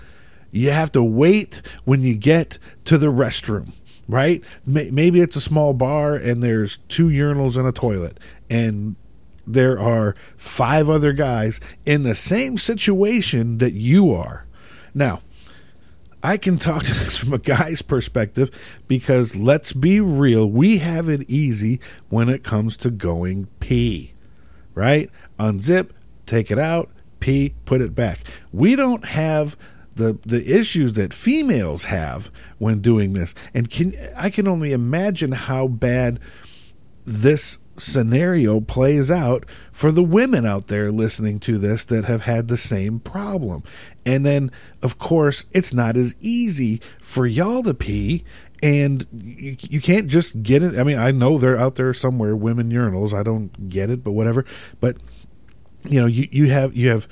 you 0.51 0.71
have 0.71 0.89
to 0.89 1.03
wait 1.03 1.61
when 1.83 2.01
you 2.01 2.15
get 2.15 2.57
to 2.85 2.97
the 2.97 3.07
restroom 3.07 3.73
right? 4.07 4.43
Maybe 4.65 5.19
it's 5.19 5.35
a 5.35 5.41
small 5.41 5.73
bar 5.73 6.15
and 6.15 6.43
there's 6.43 6.77
two 6.89 7.07
urinals 7.07 7.57
and 7.57 7.67
a 7.67 7.71
toilet. 7.71 8.19
And 8.49 8.95
there 9.47 9.79
are 9.79 10.15
five 10.37 10.89
other 10.89 11.13
guys 11.13 11.59
in 11.85 12.03
the 12.03 12.15
same 12.15 12.57
situation 12.57 13.57
that 13.59 13.73
you 13.73 14.13
are. 14.13 14.45
Now 14.93 15.21
I 16.23 16.37
can 16.37 16.57
talk 16.57 16.83
to 16.83 16.93
this 16.99 17.17
from 17.17 17.33
a 17.33 17.37
guy's 17.37 17.81
perspective 17.81 18.49
because 18.87 19.35
let's 19.35 19.73
be 19.73 19.99
real, 19.99 20.49
we 20.49 20.79
have 20.79 21.09
it 21.09 21.29
easy 21.29 21.79
when 22.09 22.29
it 22.29 22.43
comes 22.43 22.77
to 22.77 22.91
going 22.91 23.47
pee, 23.59 24.13
right? 24.73 25.09
Unzip, 25.39 25.89
take 26.25 26.49
it 26.49 26.59
out, 26.59 26.89
pee, 27.25 27.55
put 27.65 27.81
it 27.81 27.95
back. 27.95 28.19
We 28.51 28.75
don't 28.75 29.03
have 29.05 29.57
the 29.95 30.19
the 30.25 30.45
issues 30.45 30.93
that 30.93 31.11
females 31.11 31.85
have 31.85 32.29
when 32.59 32.81
doing 32.81 33.13
this. 33.13 33.33
And 33.53 33.69
can 33.69 33.93
I 34.15 34.29
can 34.29 34.47
only 34.47 34.73
imagine 34.73 35.31
how 35.31 35.67
bad 35.67 36.19
this 37.03 37.57
scenario 37.77 38.61
plays 38.61 39.09
out 39.09 39.45
for 39.71 39.91
the 39.91 40.03
women 40.03 40.45
out 40.45 40.67
there 40.67 40.91
listening 40.91 41.39
to 41.39 41.57
this 41.57 41.83
that 41.85 42.05
have 42.05 42.21
had 42.21 42.47
the 42.47 42.57
same 42.57 42.99
problem. 42.99 43.63
And 44.05 44.25
then, 44.25 44.51
of 44.81 44.97
course, 44.97 45.45
it's 45.51 45.73
not 45.73 45.97
as 45.97 46.15
easy 46.21 46.79
for 47.01 47.25
y'all 47.25 47.63
to 47.63 47.73
pee. 47.73 48.23
And 48.63 49.05
you, 49.13 49.57
you 49.61 49.81
can't 49.81 50.07
just 50.07 50.41
get 50.41 50.63
it. 50.63 50.79
I 50.79 50.83
mean, 50.83 50.97
I 50.97 51.11
know 51.11 51.37
they're 51.37 51.57
out 51.57 51.75
there 51.75 51.93
somewhere, 51.93 52.35
women 52.35 52.71
urinals. 52.71 53.13
I 53.13 53.23
don't 53.23 53.67
get 53.67 53.89
it, 53.89 54.03
but 54.03 54.13
whatever. 54.13 54.45
But 54.79 54.97
you 55.87 55.99
know, 55.99 56.07
you, 56.07 56.27
you 56.31 56.49
have 56.49 56.75
you 56.75 56.89
have 56.89 57.07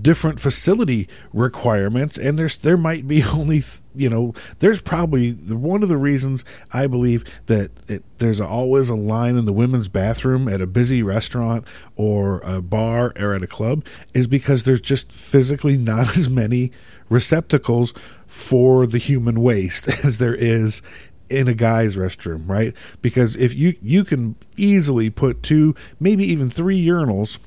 different 0.00 0.40
facility 0.40 1.08
requirements 1.32 2.16
and 2.16 2.38
there's 2.38 2.56
there 2.58 2.76
might 2.76 3.06
be 3.06 3.22
only 3.34 3.60
you 3.94 4.08
know 4.08 4.32
there's 4.60 4.80
probably 4.80 5.32
one 5.32 5.82
of 5.82 5.88
the 5.88 5.96
reasons 5.96 6.44
i 6.72 6.86
believe 6.86 7.24
that 7.46 7.70
it, 7.88 8.02
there's 8.18 8.40
always 8.40 8.88
a 8.88 8.94
line 8.94 9.36
in 9.36 9.44
the 9.44 9.52
women's 9.52 9.88
bathroom 9.88 10.48
at 10.48 10.60
a 10.60 10.66
busy 10.66 11.02
restaurant 11.02 11.64
or 11.96 12.40
a 12.44 12.62
bar 12.62 13.12
or 13.18 13.34
at 13.34 13.42
a 13.42 13.46
club 13.46 13.84
is 14.14 14.26
because 14.26 14.62
there's 14.62 14.80
just 14.80 15.10
physically 15.12 15.76
not 15.76 16.16
as 16.16 16.30
many 16.30 16.70
receptacles 17.08 17.92
for 18.26 18.86
the 18.86 18.98
human 18.98 19.40
waste 19.40 19.88
as 20.04 20.18
there 20.18 20.34
is 20.34 20.80
in 21.28 21.48
a 21.48 21.54
guy's 21.54 21.96
restroom 21.96 22.46
right? 22.46 22.74
Because 23.00 23.36
if 23.36 23.54
you 23.54 23.74
you 23.80 24.04
can 24.04 24.36
easily 24.56 25.08
put 25.08 25.42
two 25.42 25.74
maybe 25.98 26.24
even 26.24 26.50
three 26.50 26.84
urinals 26.84 27.38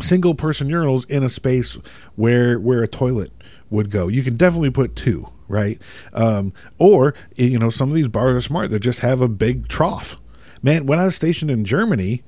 single 0.00 0.34
person 0.34 0.68
urinals 0.68 1.08
in 1.08 1.22
a 1.22 1.28
space 1.28 1.78
where 2.16 2.58
where 2.58 2.82
a 2.82 2.88
toilet 2.88 3.32
would 3.70 3.90
go. 3.90 4.08
You 4.08 4.22
can 4.22 4.36
definitely 4.36 4.70
put 4.70 4.96
two, 4.96 5.28
right? 5.48 5.80
Um, 6.12 6.52
or 6.78 7.14
you 7.36 7.58
know, 7.58 7.70
some 7.70 7.90
of 7.90 7.96
these 7.96 8.08
bars 8.08 8.36
are 8.36 8.40
smart. 8.40 8.70
They 8.70 8.78
just 8.78 9.00
have 9.00 9.20
a 9.20 9.28
big 9.28 9.68
trough. 9.68 10.20
Man, 10.62 10.86
when 10.86 10.98
I 10.98 11.04
was 11.04 11.16
stationed 11.16 11.50
in 11.50 11.64
Germany, 11.64 12.22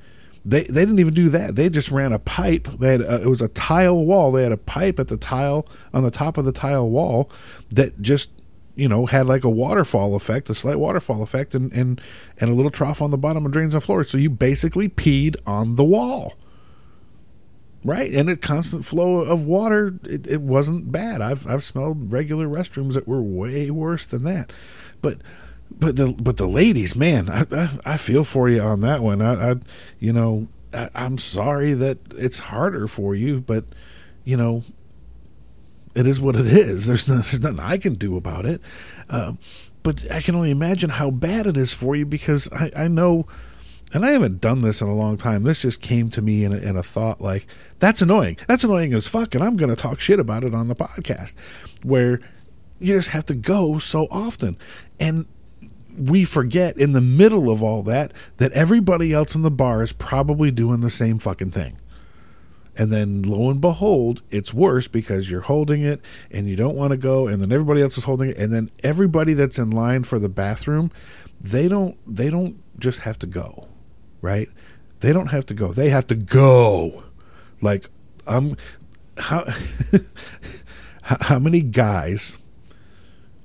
they 0.45 0.65
they 0.65 0.81
didn't 0.85 0.99
even 0.99 1.15
do 1.15 1.29
that. 1.31 1.57
They 1.57 1.71
just 1.71 1.91
ran 1.91 2.13
a 2.13 2.19
pipe. 2.19 2.69
They 2.79 2.93
had 2.93 3.01
a, 3.01 3.23
it 3.23 3.29
was 3.29 3.43
a 3.43 3.49
tile 3.49 4.05
wall. 4.05 4.33
They 4.33 4.43
had 4.43 4.53
a 4.53 4.59
pipe 4.59 4.99
at 4.99 5.09
the 5.09 5.17
tile 5.17 5.67
on 5.93 6.03
the 6.03 6.11
top 6.11 6.37
of 6.37 6.45
the 6.45 6.53
tile 6.53 6.89
wall 6.89 7.31
that 7.71 8.03
just 8.03 8.31
you 8.75 8.89
know 8.89 9.07
had 9.07 9.27
like 9.27 9.45
a 9.45 9.51
waterfall 9.51 10.15
effect, 10.15 10.51
a 10.51 10.55
slight 10.55 10.79
waterfall 10.79 11.23
effect, 11.23 11.55
and 11.55 11.73
and 11.73 12.01
and 12.41 12.51
a 12.51 12.55
little 12.55 12.71
trough 12.71 13.01
on 13.01 13.11
the 13.11 13.19
bottom 13.19 13.47
of 13.47 13.53
drains 13.53 13.75
and 13.75 13.83
floors. 13.83 14.11
So 14.11 14.19
you 14.19 14.29
basically 14.29 14.89
peed 14.89 15.37
on 15.47 15.77
the 15.77 15.85
wall 15.85 16.35
right 17.85 18.13
and 18.13 18.31
a 18.31 18.37
constant 18.37 18.85
flow 18.85 19.21
of 19.21 19.45
water 19.45 19.99
it, 20.05 20.27
it 20.27 20.41
wasn't 20.41 20.91
bad. 20.91 21.21
I've 21.21 21.47
i've 21.47 21.63
smelled 21.63 22.11
regular 22.11 22.49
restrooms 22.49 22.95
that 22.95 23.07
were 23.07 23.23
way 23.23 23.71
worse 23.71 24.07
than 24.07 24.25
that. 24.25 24.53
But 25.03 25.19
but 25.71 25.97
the 25.97 26.13
but 26.13 26.39
the 26.39 26.47
ladies 26.49 26.97
man 26.97 27.29
i 27.29 27.45
i, 27.53 27.79
I 27.85 27.97
feel 27.97 28.25
for 28.25 28.49
you 28.49 28.63
on 28.63 28.81
that 28.81 29.03
one. 29.03 29.21
I, 29.21 29.53
I 29.53 29.55
you 29.99 30.13
know 30.13 30.49
I, 30.73 30.89
i'm 30.95 31.19
sorry 31.19 31.75
that 31.75 31.99
it's 32.17 32.39
harder 32.39 32.87
for 32.87 33.15
you 33.15 33.41
but 33.41 33.65
you 34.25 34.37
know 34.37 34.65
it 35.95 36.09
is 36.09 36.21
what 36.21 36.35
it 36.35 36.49
is. 36.49 36.87
There's, 36.87 37.07
no, 37.07 37.15
there's 37.19 37.41
nothing 37.41 37.61
i 37.61 37.77
can 37.77 37.95
do 37.95 38.17
about 38.17 38.47
it. 38.47 38.61
Um, 39.09 39.39
but 39.83 40.11
i 40.11 40.21
can 40.21 40.35
only 40.35 40.51
imagine 40.51 40.91
how 40.91 41.11
bad 41.11 41.47
it 41.47 41.57
is 41.57 41.73
for 41.75 41.95
you 41.95 42.07
because 42.07 42.51
i 42.53 42.71
i 42.75 42.89
know 42.89 43.27
and 43.95 44.05
I 44.05 44.11
haven't 44.11 44.41
done 44.41 44.61
this 44.61 44.83
in 44.83 44.89
a 44.89 44.95
long 44.95 45.17
time. 45.17 45.45
This 45.45 45.63
just 45.63 45.81
came 45.81 46.11
to 46.11 46.21
me 46.21 46.43
in 46.45 46.53
a, 46.53 46.57
in 46.57 46.77
a 46.77 46.83
thought 46.83 47.21
like, 47.21 47.47
that's 47.79 48.03
annoying. 48.03 48.37
That's 48.49 48.65
annoying 48.65 48.93
as 48.93 49.07
fuck. 49.07 49.37
And 49.37 49.45
I'm 49.45 49.57
going 49.57 49.71
to 49.71 49.81
talk 49.81 50.01
shit 50.01 50.19
about 50.19 50.43
it 50.43 50.53
on 50.53 50.67
the 50.67 50.75
podcast 50.75 51.35
where 51.85 52.21
you 52.81 52.95
just 52.95 53.11
have 53.11 53.25
to 53.27 53.37
go 53.37 53.79
so 53.79 54.09
often. 54.11 54.59
And 54.99 55.27
we 55.97 56.25
forget 56.25 56.77
in 56.77 56.91
the 56.91 57.01
middle 57.01 57.49
of 57.49 57.63
all 57.63 57.85
that 57.85 58.13
that 58.39 58.51
everybody 58.51 59.13
else 59.13 59.37
in 59.37 59.43
the 59.43 59.51
bar 59.51 59.81
is 59.81 59.93
probably 59.93 60.51
doing 60.51 60.81
the 60.81 60.91
same 60.91 61.21
fucking 61.21 61.53
thing. 61.53 61.79
And 62.77 62.91
then 62.91 63.23
lo 63.23 63.49
and 63.49 63.61
behold, 63.61 64.25
it's 64.31 64.53
worse 64.53 64.89
because 64.89 65.31
you're 65.31 65.43
holding 65.43 65.83
it 65.83 66.01
and 66.33 66.49
you 66.49 66.57
don't 66.57 66.75
want 66.75 66.91
to 66.91 66.97
go 66.97 67.29
and 67.29 67.41
then 67.41 67.53
everybody 67.53 67.81
else 67.81 67.97
is 67.97 68.03
holding 68.03 68.31
it 68.31 68.39
and 68.39 68.53
then 68.53 68.73
everybody 68.83 69.35
that's 69.35 69.61
in 69.61 69.71
line 69.71 70.03
for 70.03 70.19
the 70.19 70.29
bathroom, 70.29 70.91
they 71.41 71.69
don't 71.69 71.97
they 72.13 72.29
don't 72.29 72.61
just 72.81 73.01
have 73.01 73.17
to 73.21 73.29
go 73.29 73.69
right? 74.25 74.49
They 75.01 75.13
don't 75.13 75.29
have 75.29 75.47
to 75.47 75.55
go. 75.55 75.73
They 75.73 75.91
have 75.91 76.07
to 76.09 76.15
go. 76.15 77.05
Like 77.61 77.89
I'm 78.27 78.57
how 79.19 79.47
how 81.03 81.39
many 81.39 81.61
guys 81.61 82.39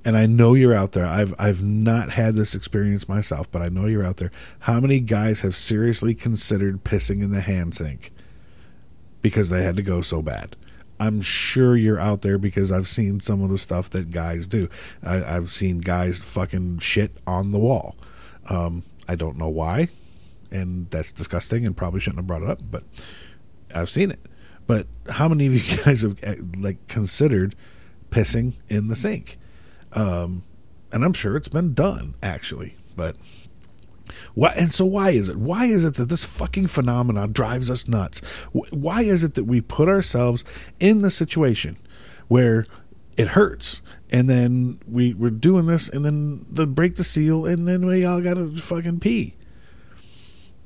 and 0.02 0.16
I 0.16 0.24
know 0.24 0.54
you're 0.54 0.74
out 0.74 0.92
there. 0.92 1.04
I've 1.04 1.34
I've 1.38 1.62
not 1.62 2.10
had 2.10 2.34
this 2.34 2.54
experience 2.54 3.08
myself, 3.08 3.50
but 3.52 3.60
I 3.60 3.68
know 3.68 3.86
you're 3.86 4.04
out 4.04 4.16
there. 4.16 4.32
How 4.60 4.80
many 4.80 5.00
guys 5.00 5.42
have 5.42 5.54
seriously 5.54 6.14
considered 6.14 6.82
pissing 6.82 7.22
in 7.22 7.30
the 7.30 7.42
hand 7.42 7.74
sink 7.74 8.10
because 9.20 9.50
they 9.50 9.62
had 9.62 9.76
to 9.76 9.82
go 9.82 10.00
so 10.00 10.22
bad? 10.22 10.56
I'm 10.98 11.20
sure 11.20 11.76
you're 11.76 12.00
out 12.00 12.22
there 12.22 12.38
because 12.38 12.72
I've 12.72 12.88
seen 12.88 13.20
some 13.20 13.42
of 13.42 13.50
the 13.50 13.56
stuff 13.58 13.88
that 13.90 14.10
guys 14.10 14.46
do. 14.46 14.68
I, 15.02 15.16
have 15.16 15.50
seen 15.50 15.80
guys 15.80 16.20
fucking 16.20 16.78
shit 16.78 17.12
on 17.26 17.52
the 17.52 17.58
wall. 17.58 17.96
Um, 18.48 18.84
I 19.08 19.14
don't 19.14 19.38
know 19.38 19.48
why 19.48 19.88
and 20.50 20.90
that's 20.90 21.12
disgusting 21.12 21.64
and 21.64 21.76
probably 21.76 22.00
shouldn't 22.00 22.18
have 22.18 22.26
brought 22.26 22.42
it 22.42 22.50
up, 22.50 22.60
but 22.70 22.84
I've 23.74 23.90
seen 23.90 24.10
it. 24.10 24.20
But 24.66 24.86
how 25.08 25.28
many 25.28 25.46
of 25.46 25.54
you 25.54 25.76
guys 25.84 26.02
have 26.02 26.18
eh, 26.22 26.36
like 26.56 26.86
considered 26.88 27.54
pissing 28.10 28.54
in 28.68 28.88
the 28.88 28.96
sink? 28.96 29.38
Um, 29.92 30.44
and 30.92 31.04
I'm 31.04 31.12
sure 31.12 31.36
it's 31.36 31.48
been 31.48 31.74
done 31.74 32.14
actually, 32.22 32.76
but 32.96 33.16
what? 34.34 34.56
And 34.56 34.72
so 34.72 34.84
why 34.84 35.10
is 35.10 35.28
it? 35.28 35.36
Why 35.36 35.66
is 35.66 35.84
it 35.84 35.94
that 35.94 36.08
this 36.08 36.24
fucking 36.24 36.68
phenomenon 36.68 37.32
drives 37.32 37.70
us 37.70 37.88
nuts? 37.88 38.20
Why 38.52 39.02
is 39.02 39.24
it 39.24 39.34
that 39.34 39.44
we 39.44 39.60
put 39.60 39.88
ourselves 39.88 40.44
in 40.78 41.02
the 41.02 41.10
situation 41.10 41.76
where 42.28 42.64
it 43.16 43.28
hurts 43.28 43.82
and 44.10 44.30
then 44.30 44.80
we 44.86 45.14
we're 45.14 45.30
doing 45.30 45.66
this 45.66 45.88
and 45.88 46.04
then 46.04 46.46
the 46.48 46.66
break 46.66 46.96
the 46.96 47.04
seal 47.04 47.44
and 47.44 47.66
then 47.66 47.84
we 47.84 48.04
all 48.04 48.20
gotta 48.20 48.48
fucking 48.48 49.00
pee 49.00 49.34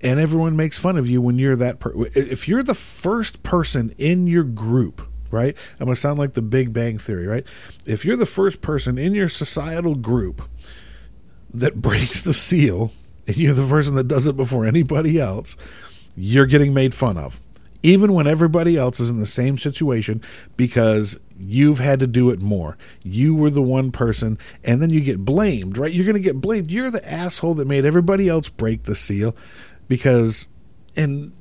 and 0.05 0.21
everyone 0.21 0.55
makes 0.55 0.79
fun 0.79 0.97
of 0.97 1.09
you 1.09 1.21
when 1.21 1.39
you're 1.39 1.57
that 1.57 1.81
per- 1.81 1.93
if 2.15 2.47
you're 2.47 2.63
the 2.63 2.75
first 2.75 3.43
person 3.43 3.93
in 3.99 4.27
your 4.27 4.45
group 4.45 5.09
right 5.31 5.57
i'm 5.81 5.87
going 5.87 5.95
to 5.95 6.01
sound 6.01 6.19
like 6.19 6.35
the 6.35 6.43
big 6.43 6.73
bang 6.73 6.99
theory 6.99 7.27
right 7.27 7.45
if 7.87 8.05
you're 8.05 8.17
the 8.17 8.27
first 8.27 8.61
person 8.61 8.99
in 8.99 9.15
your 9.15 9.29
societal 9.29 9.95
group 9.95 10.43
that 11.53 11.81
breaks 11.81 12.21
the 12.23 12.33
seal 12.33 12.93
and 13.27 13.37
you're 13.37 13.55
the 13.55 13.67
person 13.67 13.95
that 13.97 14.07
does 14.07 14.27
it 14.27 14.37
before 14.37 14.65
anybody 14.65 15.19
else 15.19 15.57
you're 16.15 16.47
getting 16.47 16.73
made 16.73 16.95
fun 16.95 17.17
of 17.17 17.41
even 17.83 18.15
when 18.15 18.27
everybody 18.27 18.79
else 18.79 18.99
is 18.99 19.11
in 19.11 19.21
the 19.21 19.27
same 19.27 19.59
situation 19.59 20.23
because 20.57 21.21
you've 21.39 21.81
had 21.81 22.01
to 22.01 22.07
do 22.07 22.31
it 22.31 22.41
more. 22.41 22.79
You 23.03 23.35
were 23.35 23.51
the 23.51 23.61
one 23.61 23.93
person, 23.93 24.39
and 24.65 24.81
then 24.81 24.89
you 24.89 25.03
get 25.03 25.23
blamed, 25.23 25.77
right? 25.77 25.93
You're 25.93 26.07
going 26.07 26.15
to 26.15 26.21
get 26.21 26.41
blamed. 26.41 26.71
You're 26.71 26.91
the 26.91 27.07
asshole 27.07 27.55
that 27.57 27.69
made 27.69 27.85
everybody 27.85 28.27
else 28.27 28.49
break 28.49 28.85
the 28.85 28.95
seal 28.95 29.37
because 29.89 30.49
and 30.97 31.33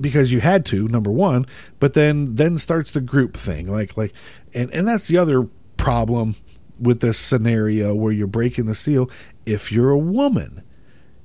because 0.00 0.32
you 0.32 0.40
had 0.40 0.64
to 0.64 0.88
number 0.88 1.10
one 1.10 1.44
but 1.78 1.94
then 1.94 2.36
then 2.36 2.56
starts 2.56 2.90
the 2.92 3.00
group 3.00 3.34
thing 3.34 3.70
like 3.70 3.96
like 3.96 4.12
and 4.54 4.70
and 4.70 4.88
that's 4.88 5.08
the 5.08 5.18
other 5.18 5.48
problem 5.76 6.36
with 6.78 7.00
this 7.00 7.18
scenario 7.18 7.94
where 7.94 8.12
you're 8.12 8.26
breaking 8.26 8.66
the 8.66 8.74
seal. 8.74 9.10
If 9.44 9.72
you're 9.72 9.90
a 9.90 9.98
woman 9.98 10.62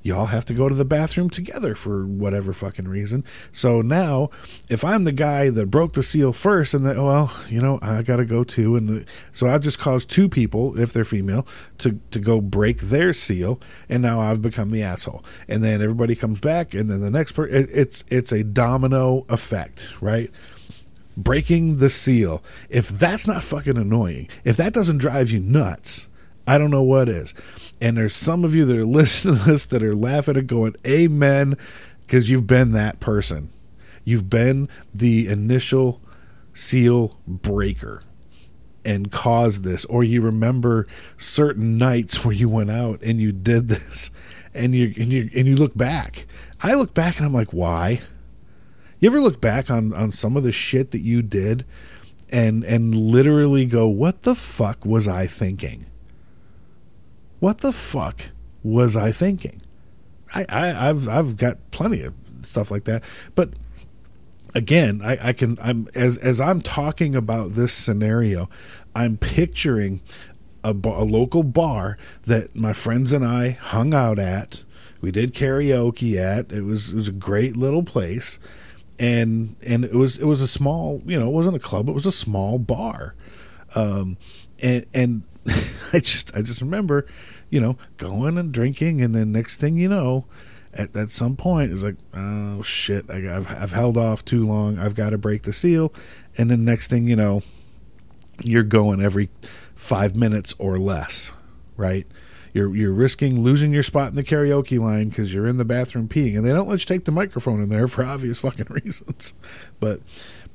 y'all 0.03 0.27
have 0.27 0.45
to 0.45 0.53
go 0.53 0.67
to 0.67 0.75
the 0.75 0.85
bathroom 0.85 1.29
together 1.29 1.75
for 1.75 2.05
whatever 2.05 2.53
fucking 2.53 2.87
reason. 2.87 3.23
So 3.51 3.81
now, 3.81 4.29
if 4.69 4.83
I'm 4.83 5.03
the 5.03 5.11
guy 5.11 5.49
that 5.49 5.67
broke 5.67 5.93
the 5.93 6.03
seal 6.03 6.33
first, 6.33 6.73
and 6.73 6.85
that 6.85 6.97
oh, 6.97 7.05
well, 7.05 7.33
you 7.49 7.61
know, 7.61 7.79
I 7.81 8.01
got 8.01 8.17
to 8.17 8.25
go 8.25 8.43
too, 8.43 8.75
and 8.75 8.87
the, 8.87 9.05
so 9.31 9.47
I 9.47 9.57
just 9.57 9.79
caused 9.79 10.09
two 10.09 10.29
people, 10.29 10.79
if 10.79 10.93
they're 10.93 11.03
female, 11.03 11.45
to 11.79 11.99
to 12.11 12.19
go 12.19 12.41
break 12.41 12.79
their 12.79 13.13
seal, 13.13 13.59
and 13.89 14.01
now 14.01 14.19
I've 14.19 14.41
become 14.41 14.71
the 14.71 14.83
asshole. 14.83 15.23
And 15.47 15.63
then 15.63 15.81
everybody 15.81 16.15
comes 16.15 16.39
back, 16.39 16.73
and 16.73 16.89
then 16.89 17.01
the 17.01 17.11
next 17.11 17.33
person, 17.33 17.55
it, 17.55 17.69
it's 17.71 18.03
it's 18.09 18.31
a 18.31 18.43
domino 18.43 19.25
effect, 19.29 20.01
right? 20.01 20.31
Breaking 21.17 21.77
the 21.77 21.89
seal. 21.89 22.41
If 22.69 22.87
that's 22.89 23.27
not 23.27 23.43
fucking 23.43 23.77
annoying, 23.77 24.29
if 24.43 24.57
that 24.57 24.73
doesn't 24.73 24.97
drive 24.97 25.29
you 25.29 25.39
nuts, 25.39 26.07
I 26.47 26.57
don't 26.57 26.71
know 26.71 26.83
what 26.83 27.09
is. 27.09 27.33
And 27.81 27.97
there's 27.97 28.15
some 28.15 28.45
of 28.45 28.55
you 28.55 28.63
that 28.65 28.77
are 28.77 28.85
listening 28.85 29.37
to 29.37 29.43
this 29.43 29.65
that 29.65 29.83
are 29.83 29.95
laughing 29.95 30.37
and 30.37 30.47
going, 30.47 30.75
Amen, 30.85 31.57
because 32.01 32.29
you've 32.29 32.47
been 32.47 32.71
that 32.73 32.99
person. 32.99 33.49
You've 34.03 34.29
been 34.29 34.69
the 34.93 35.27
initial 35.27 36.01
seal 36.53 37.19
breaker 37.27 38.03
and 38.83 39.11
caused 39.11 39.63
this. 39.63 39.85
Or 39.85 40.03
you 40.03 40.21
remember 40.21 40.87
certain 41.17 41.77
nights 41.77 42.23
where 42.25 42.33
you 42.33 42.49
went 42.49 42.71
out 42.71 43.01
and 43.01 43.19
you 43.19 43.31
did 43.31 43.67
this 43.67 44.11
and 44.53 44.73
you 44.75 44.93
and 44.97 45.11
you 45.11 45.29
and 45.35 45.47
you 45.47 45.55
look 45.55 45.75
back. 45.75 46.25
I 46.61 46.73
look 46.73 46.93
back 46.93 47.17
and 47.17 47.25
I'm 47.25 47.33
like, 47.33 47.53
why? 47.53 48.01
You 48.99 49.09
ever 49.09 49.21
look 49.21 49.41
back 49.41 49.71
on, 49.71 49.93
on 49.93 50.11
some 50.11 50.37
of 50.37 50.43
the 50.43 50.51
shit 50.51 50.91
that 50.91 51.01
you 51.01 51.21
did 51.21 51.65
and 52.29 52.63
and 52.63 52.95
literally 52.95 53.65
go, 53.65 53.87
what 53.87 54.23
the 54.23 54.35
fuck 54.35 54.85
was 54.85 55.07
I 55.07 55.27
thinking? 55.27 55.85
What 57.41 57.57
the 57.57 57.73
fuck 57.73 58.29
was 58.63 58.95
I 58.95 59.11
thinking? 59.11 59.61
I, 60.33 60.45
I 60.47 60.89
I've 60.89 61.09
I've 61.09 61.35
got 61.35 61.57
plenty 61.71 62.03
of 62.03 62.13
stuff 62.43 62.71
like 62.71 62.85
that, 62.85 63.03
but 63.35 63.49
again, 64.55 65.01
I, 65.03 65.29
I 65.29 65.33
can 65.33 65.57
I'm 65.61 65.87
as 65.95 66.17
as 66.17 66.39
I'm 66.39 66.61
talking 66.61 67.15
about 67.15 67.51
this 67.51 67.73
scenario, 67.73 68.47
I'm 68.95 69.17
picturing 69.17 70.01
a, 70.63 70.69
a 70.71 71.03
local 71.03 71.43
bar 71.43 71.97
that 72.25 72.55
my 72.55 72.73
friends 72.73 73.11
and 73.11 73.25
I 73.25 73.49
hung 73.49 73.93
out 73.93 74.19
at. 74.19 74.63
We 75.01 75.11
did 75.11 75.33
karaoke 75.33 76.17
at. 76.17 76.51
It 76.51 76.61
was 76.61 76.91
it 76.91 76.95
was 76.95 77.07
a 77.07 77.13
great 77.13 77.57
little 77.57 77.83
place, 77.83 78.37
and 78.99 79.55
and 79.65 79.83
it 79.83 79.95
was 79.95 80.19
it 80.19 80.25
was 80.25 80.41
a 80.41 80.47
small 80.47 81.01
you 81.05 81.19
know 81.19 81.27
it 81.27 81.33
wasn't 81.33 81.55
a 81.55 81.59
club. 81.59 81.89
It 81.89 81.93
was 81.93 82.05
a 82.05 82.11
small 82.11 82.59
bar, 82.59 83.15
um, 83.73 84.17
and 84.61 84.85
and 84.93 85.23
I 85.93 85.99
just 85.99 86.35
I 86.35 86.41
just 86.41 86.61
remember, 86.61 87.05
you 87.49 87.59
know, 87.59 87.77
going 87.97 88.37
and 88.37 88.51
drinking, 88.51 89.01
and 89.01 89.15
then 89.15 89.31
next 89.31 89.57
thing 89.57 89.77
you 89.77 89.89
know, 89.89 90.25
at, 90.73 90.95
at 90.95 91.11
some 91.11 91.35
point 91.35 91.71
it's 91.71 91.83
like 91.83 91.97
oh 92.13 92.61
shit 92.61 93.09
I, 93.09 93.19
have 93.19 93.51
I've 93.51 93.73
held 93.73 93.97
off 93.97 94.23
too 94.23 94.45
long. 94.45 94.79
I've 94.79 94.95
got 94.95 95.11
to 95.11 95.17
break 95.17 95.43
the 95.43 95.53
seal. 95.53 95.93
And 96.37 96.49
then 96.49 96.63
next 96.63 96.89
thing 96.89 97.07
you 97.07 97.15
know 97.15 97.41
you're 98.43 98.63
going 98.63 99.01
every 99.01 99.29
five 99.75 100.15
minutes 100.15 100.55
or 100.57 100.79
less 100.79 101.33
right? 101.81 102.07
You're 102.53 102.75
you're 102.75 102.93
risking 102.93 103.41
losing 103.41 103.73
your 103.73 103.83
spot 103.83 104.09
in 104.09 104.15
the 104.15 104.23
karaoke 104.23 104.79
line 104.79 105.09
because 105.09 105.33
you're 105.33 105.47
in 105.47 105.57
the 105.57 105.65
bathroom 105.65 106.07
peeing. 106.07 106.37
And 106.37 106.45
they 106.45 106.51
don't 106.51 106.67
let 106.67 106.79
you 106.81 106.85
take 106.85 107.05
the 107.05 107.11
microphone 107.11 107.61
in 107.61 107.69
there 107.69 107.87
for 107.87 108.03
obvious 108.03 108.39
fucking 108.39 108.67
reasons. 108.69 109.33
But 109.79 110.01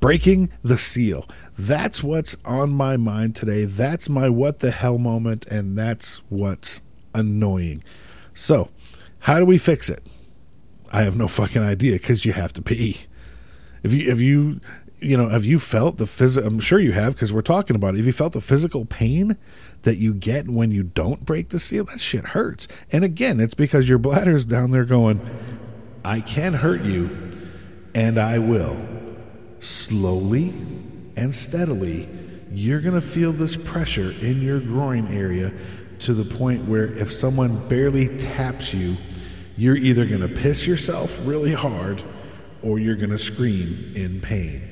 breaking 0.01 0.51
the 0.63 0.79
seal 0.79 1.27
that's 1.59 2.03
what's 2.03 2.37
on 2.45 2.71
my 2.71 2.97
mind 2.97 3.35
today 3.35 3.65
that's 3.65 4.09
my 4.09 4.29
what 4.29 4.59
the 4.61 4.71
hell 4.71 4.99
moment 4.99 5.47
and 5.47 5.77
that's 5.77 6.19
what's 6.29 6.81
annoying 7.15 7.83
so 8.35 8.69
how 9.27 9.41
do 9.41 9.45
we 9.45 9.59
fix 9.59 9.91
it? 9.91 10.07
I 10.93 11.03
have 11.03 11.17
no 11.17 11.27
fucking 11.27 11.61
idea 11.61 11.95
because 11.95 12.25
you 12.25 12.33
have 12.35 12.53
to 12.53 12.63
pee. 12.63 12.99
If 13.83 13.93
you, 13.93 14.09
if 14.13 14.21
you, 14.21 14.61
you 15.01 15.17
know, 15.17 15.31
have 15.31 15.45
you 15.45 15.59
felt 15.59 15.97
the 15.97 16.07
physical? 16.07 16.49
I'm 16.49 16.61
sure 16.61 16.79
you 16.79 16.93
have 16.93 17.15
because 17.15 17.33
we're 17.33 17.41
talking 17.41 17.75
about 17.75 17.95
it. 17.95 17.97
Have 17.97 18.07
you 18.07 18.13
felt 18.13 18.35
the 18.35 18.41
physical 18.41 18.85
pain 18.85 19.37
that 19.83 19.97
you 19.97 20.15
get 20.15 20.49
when 20.49 20.71
you 20.71 20.85
don't 20.85 21.25
break 21.25 21.49
the 21.49 21.59
seal? 21.59 21.85
That 21.87 21.99
shit 21.99 22.27
hurts. 22.27 22.69
And 22.93 23.03
again, 23.03 23.41
it's 23.41 23.55
because 23.55 23.89
your 23.89 23.99
bladder's 23.99 24.47
down 24.47 24.71
there 24.71 24.85
going, 24.85 25.21
I 26.05 26.21
can 26.21 26.55
hurt 26.55 26.83
you, 26.83 27.11
and 27.97 28.19
I 28.19 28.39
will. 28.39 28.77
Slowly 29.61 30.53
and 31.17 31.35
steadily, 31.35 32.07
you're 32.51 32.81
going 32.81 32.95
to 32.95 33.01
feel 33.01 33.33
this 33.33 33.57
pressure 33.57 34.15
in 34.21 34.41
your 34.41 34.61
groin 34.61 35.09
area 35.09 35.53
to 36.01 36.15
the 36.15 36.37
point 36.37 36.67
where 36.67 36.87
if 36.87 37.13
someone 37.13 37.69
barely 37.69 38.17
taps 38.19 38.75
you, 38.75 38.97
you're 39.57 39.77
either 39.77 40.07
going 40.07 40.21
to 40.21 40.29
piss 40.29 40.67
yourself 40.67 41.27
really 41.27 41.53
hard 41.53 42.03
or 42.63 42.79
you're 42.79 42.97
going 42.97 43.11
to 43.11 43.19
scream 43.19 43.93
in 43.95 44.21
pain. 44.21 44.63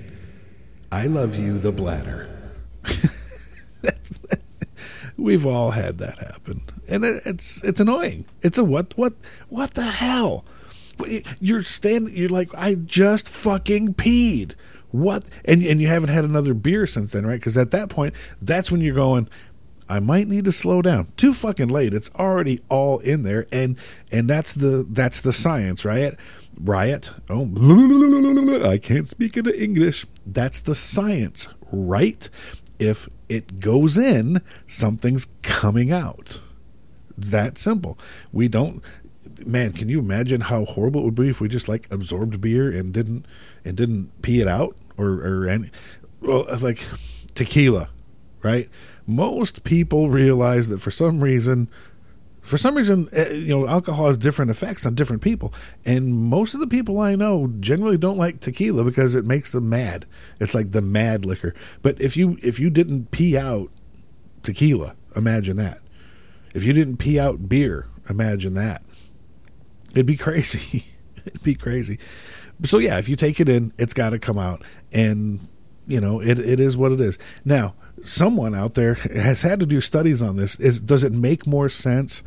I 0.93 1.07
love 1.07 1.37
you, 1.37 1.59
the 1.59 1.73
bladder. 1.73 2.29
We've 5.17 5.47
all 5.47 5.71
had 5.71 5.99
that 5.99 6.19
happen, 6.19 6.61
and 6.89 7.05
it's 7.05 7.63
it's 7.65 7.81
annoying. 7.81 8.27
It's 8.43 8.59
a 8.59 8.65
what 8.65 8.97
what 8.97 9.15
what 9.49 9.75
the 9.75 9.85
hell? 9.85 10.45
You're 11.41 11.63
standing. 11.63 12.17
You're 12.17 12.29
like 12.29 12.51
I 12.55 12.75
just 12.75 13.29
fucking 13.29 13.95
peed. 13.95 14.55
What? 14.91 15.25
And 15.45 15.63
and 15.63 15.81
you 15.81 15.89
haven't 15.89 16.11
had 16.11 16.25
another 16.25 16.55
beer 16.55 16.87
since 16.87 17.13
then, 17.13 17.27
right? 17.27 17.41
Because 17.41 17.57
at 17.57 17.71
that 17.73 17.89
point, 17.89 18.15
that's 18.41 18.71
when 18.71 18.81
you're 18.81 18.95
going. 18.95 19.29
I 19.89 20.01
might 20.01 20.29
need 20.29 20.47
to 20.47 20.53
slow 20.53 20.81
down. 20.81 21.09
Too 21.17 21.35
fucking 21.35 21.69
late. 21.69 21.93
It's 21.93 22.11
already 22.15 22.61
all 22.69 23.01
in 23.01 23.23
there, 23.23 23.47
and 23.53 23.77
and 24.11 24.29
that's 24.29 24.55
the 24.55 24.87
that's 24.89 25.21
the 25.21 25.33
science, 25.33 25.85
right? 25.85 26.15
Riot. 26.59 27.13
Oh, 27.29 27.51
I 28.71 28.79
can't 28.79 29.09
speak 29.09 29.37
into 29.37 29.61
English. 29.61 30.07
That's 30.25 30.61
the 30.61 30.75
science, 30.75 31.49
right? 31.71 32.29
If 32.79 33.09
it 33.29 33.61
goes 33.61 33.99
in, 33.99 34.41
something's 34.67 35.27
coming 35.43 35.93
out. 35.93 36.41
It's 37.19 37.31
that 37.31 37.59
simple. 37.59 37.99
We 38.33 38.49
don't. 38.49 38.83
Man, 39.47 39.73
can 39.73 39.89
you 39.89 39.99
imagine 39.99 40.43
how 40.43 40.65
horrible 40.65 41.01
it 41.01 41.05
would 41.05 41.15
be 41.15 41.29
if 41.29 41.41
we 41.41 41.49
just 41.49 41.69
like 41.69 41.93
absorbed 41.93 42.41
beer 42.41 42.71
and 42.71 42.93
didn't 42.93 43.27
and 43.65 43.77
didn't 43.77 44.23
pee 44.23 44.41
it 44.41 44.49
out 44.49 44.77
or 44.97 45.09
or 45.09 45.49
any, 45.49 45.71
well, 46.21 46.47
like 46.61 46.87
tequila, 47.35 47.89
right? 48.43 48.69
most 49.07 49.65
people 49.65 50.09
realize 50.09 50.69
that 50.69 50.81
for 50.81 50.91
some 50.91 51.23
reason 51.23 51.69
for 52.41 52.59
some 52.59 52.75
reason 52.77 53.09
eh, 53.13 53.33
you 53.33 53.49
know 53.49 53.67
alcohol 53.67 54.07
has 54.07 54.19
different 54.19 54.51
effects 54.51 54.85
on 54.87 54.95
different 54.95 55.23
people. 55.23 55.53
And 55.85 56.15
most 56.15 56.55
of 56.55 56.61
the 56.61 56.67
people 56.67 57.01
i 57.01 57.15
know 57.15 57.53
generally 57.61 57.99
don't 57.99 58.17
like 58.17 58.41
tequila 58.41 58.85
because 58.85 59.15
it 59.15 59.25
makes 59.25 59.51
them 59.51 59.69
mad. 59.69 60.07
It's 60.41 60.55
like 60.55 60.73
the 60.73 60.83
mad 60.83 61.25
liquor. 61.25 61.55
But 61.83 62.01
if 62.01 62.17
you 62.17 62.39
if 62.43 62.59
you 62.59 62.71
didn't 62.71 63.11
pee 63.11 63.37
out 63.37 63.71
tequila 64.43 64.95
imagine 65.17 65.57
that. 65.57 65.81
If 66.55 66.65
you 66.65 66.73
didn't 66.73 66.99
pee 66.99 67.19
out 67.19 67.49
beer 67.49 67.89
imagine 68.09 68.55
that 68.55 68.83
it'd 69.95 70.07
be 70.07 70.17
crazy 70.17 70.87
it'd 71.27 71.43
be 71.43 71.55
crazy 71.55 71.99
so 72.63 72.79
yeah 72.79 72.99
if 72.99 73.09
you 73.09 73.17
take 73.17 73.41
it 73.41 73.49
in 73.49 73.73
it's 73.79 73.95
got 73.95 74.11
to 74.11 74.19
come 74.19 74.39
out 74.39 74.63
and 74.93 75.41
you 75.87 76.01
know 76.01 76.21
it, 76.21 76.39
it 76.39 76.61
is 76.61 76.77
what 76.77 76.93
it 76.93 77.01
is 77.01 77.19
now 77.45 77.75
someone 78.05 78.55
out 78.55 78.75
there 78.75 78.95
has 78.95 79.43
had 79.43 79.61
to 79.61 79.67
do 79.67 79.81
studies 79.81 80.23
on 80.23 80.37
this. 80.37 80.59
Is 80.61 80.81
does 80.81 81.03
it 81.03 81.13
make 81.13 81.47
more 81.47 81.69
sense 81.69 82.23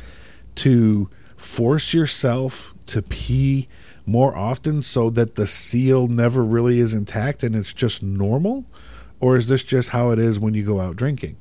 to 0.56 1.08
force 1.36 1.94
yourself 1.94 2.74
to 2.86 3.02
pee 3.02 3.68
more 4.04 4.36
often 4.36 4.82
so 4.82 5.10
that 5.10 5.36
the 5.36 5.46
seal 5.46 6.08
never 6.08 6.42
really 6.42 6.80
is 6.80 6.94
intact 6.94 7.42
and 7.42 7.54
it's 7.54 7.72
just 7.72 8.02
normal? 8.02 8.66
Or 9.20 9.36
is 9.36 9.48
this 9.48 9.62
just 9.62 9.90
how 9.90 10.10
it 10.10 10.18
is 10.18 10.38
when 10.38 10.54
you 10.54 10.64
go 10.64 10.80
out 10.80 10.96
drinking? 10.96 11.36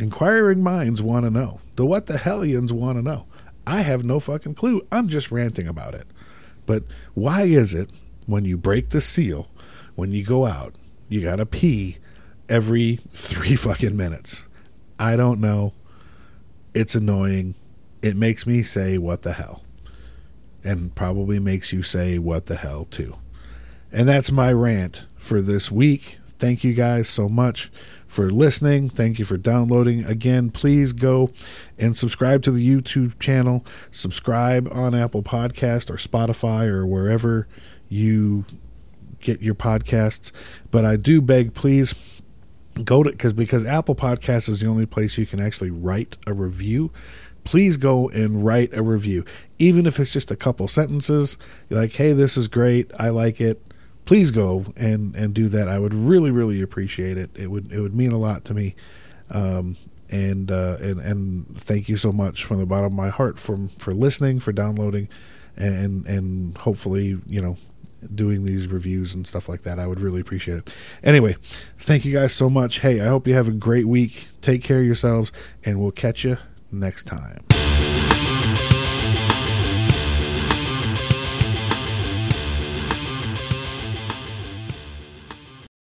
Inquiring 0.00 0.62
minds 0.62 1.02
want 1.02 1.24
to 1.24 1.30
know. 1.30 1.60
The 1.76 1.86
what 1.86 2.06
the 2.06 2.18
hellions 2.18 2.72
want 2.72 2.98
to 2.98 3.02
know. 3.02 3.26
I 3.66 3.82
have 3.82 4.04
no 4.04 4.20
fucking 4.20 4.54
clue. 4.54 4.86
I'm 4.90 5.08
just 5.08 5.30
ranting 5.30 5.66
about 5.66 5.94
it. 5.94 6.06
But 6.66 6.84
why 7.14 7.42
is 7.42 7.74
it 7.74 7.90
when 8.26 8.44
you 8.44 8.56
break 8.56 8.90
the 8.90 9.00
seal, 9.00 9.50
when 9.94 10.12
you 10.12 10.24
go 10.24 10.46
out, 10.46 10.74
you 11.08 11.22
got 11.22 11.36
to 11.36 11.46
pee 11.46 11.98
every 12.48 12.96
three 13.12 13.56
fucking 13.56 13.96
minutes. 13.96 14.46
I 14.98 15.16
don't 15.16 15.40
know. 15.40 15.74
It's 16.74 16.94
annoying. 16.94 17.54
It 18.02 18.16
makes 18.16 18.46
me 18.46 18.62
say, 18.62 18.98
what 18.98 19.22
the 19.22 19.32
hell? 19.32 19.62
And 20.64 20.94
probably 20.94 21.38
makes 21.38 21.72
you 21.72 21.82
say, 21.82 22.18
what 22.18 22.46
the 22.46 22.56
hell, 22.56 22.86
too. 22.86 23.16
And 23.90 24.08
that's 24.08 24.32
my 24.32 24.52
rant 24.52 25.06
for 25.16 25.40
this 25.40 25.70
week. 25.70 26.18
Thank 26.42 26.64
you 26.64 26.74
guys 26.74 27.08
so 27.08 27.28
much 27.28 27.70
for 28.04 28.28
listening. 28.28 28.90
Thank 28.90 29.20
you 29.20 29.24
for 29.24 29.36
downloading. 29.36 30.04
Again, 30.04 30.50
please 30.50 30.92
go 30.92 31.30
and 31.78 31.96
subscribe 31.96 32.42
to 32.42 32.50
the 32.50 32.68
YouTube 32.68 33.16
channel. 33.20 33.64
Subscribe 33.92 34.68
on 34.72 34.92
Apple 34.92 35.22
Podcast 35.22 35.88
or 35.88 35.98
Spotify 35.98 36.66
or 36.66 36.84
wherever 36.84 37.46
you 37.88 38.44
get 39.20 39.40
your 39.40 39.54
podcasts. 39.54 40.32
But 40.72 40.84
I 40.84 40.96
do 40.96 41.20
beg, 41.20 41.54
please 41.54 42.20
go 42.82 43.04
to 43.04 43.12
because 43.12 43.34
because 43.34 43.64
Apple 43.64 43.94
Podcast 43.94 44.48
is 44.48 44.58
the 44.62 44.66
only 44.66 44.84
place 44.84 45.16
you 45.16 45.26
can 45.26 45.38
actually 45.38 45.70
write 45.70 46.18
a 46.26 46.32
review. 46.32 46.90
Please 47.44 47.76
go 47.76 48.08
and 48.08 48.44
write 48.44 48.76
a 48.76 48.82
review, 48.82 49.24
even 49.60 49.86
if 49.86 50.00
it's 50.00 50.12
just 50.12 50.32
a 50.32 50.36
couple 50.36 50.66
sentences. 50.66 51.36
You're 51.70 51.78
like, 51.78 51.92
"Hey, 51.92 52.12
this 52.12 52.36
is 52.36 52.48
great. 52.48 52.90
I 52.98 53.10
like 53.10 53.40
it." 53.40 53.62
Please 54.04 54.30
go 54.30 54.66
and 54.76 55.14
and 55.14 55.34
do 55.34 55.48
that. 55.48 55.68
I 55.68 55.78
would 55.78 55.94
really 55.94 56.30
really 56.30 56.60
appreciate 56.62 57.16
it. 57.16 57.30
It 57.34 57.50
would 57.50 57.72
it 57.72 57.80
would 57.80 57.94
mean 57.94 58.12
a 58.12 58.18
lot 58.18 58.44
to 58.46 58.54
me. 58.54 58.74
Um, 59.30 59.76
and 60.10 60.52
uh, 60.52 60.76
and 60.80 61.00
and 61.00 61.60
thank 61.60 61.88
you 61.88 61.96
so 61.96 62.12
much 62.12 62.44
from 62.44 62.58
the 62.58 62.66
bottom 62.66 62.86
of 62.86 62.92
my 62.92 63.08
heart 63.08 63.38
for 63.38 63.56
for 63.78 63.94
listening, 63.94 64.40
for 64.40 64.52
downloading, 64.52 65.08
and 65.56 66.06
and 66.06 66.56
hopefully 66.58 67.18
you 67.26 67.40
know 67.40 67.56
doing 68.14 68.44
these 68.44 68.66
reviews 68.66 69.14
and 69.14 69.26
stuff 69.26 69.48
like 69.48 69.62
that. 69.62 69.78
I 69.78 69.86
would 69.86 70.00
really 70.00 70.20
appreciate 70.20 70.58
it. 70.58 70.76
Anyway, 71.02 71.36
thank 71.78 72.04
you 72.04 72.12
guys 72.12 72.32
so 72.32 72.50
much. 72.50 72.80
Hey, 72.80 73.00
I 73.00 73.06
hope 73.06 73.26
you 73.26 73.34
have 73.34 73.48
a 73.48 73.52
great 73.52 73.86
week. 73.86 74.28
Take 74.40 74.62
care 74.62 74.80
of 74.80 74.86
yourselves, 74.86 75.32
and 75.64 75.80
we'll 75.80 75.92
catch 75.92 76.24
you 76.24 76.36
next 76.70 77.04
time. 77.04 77.71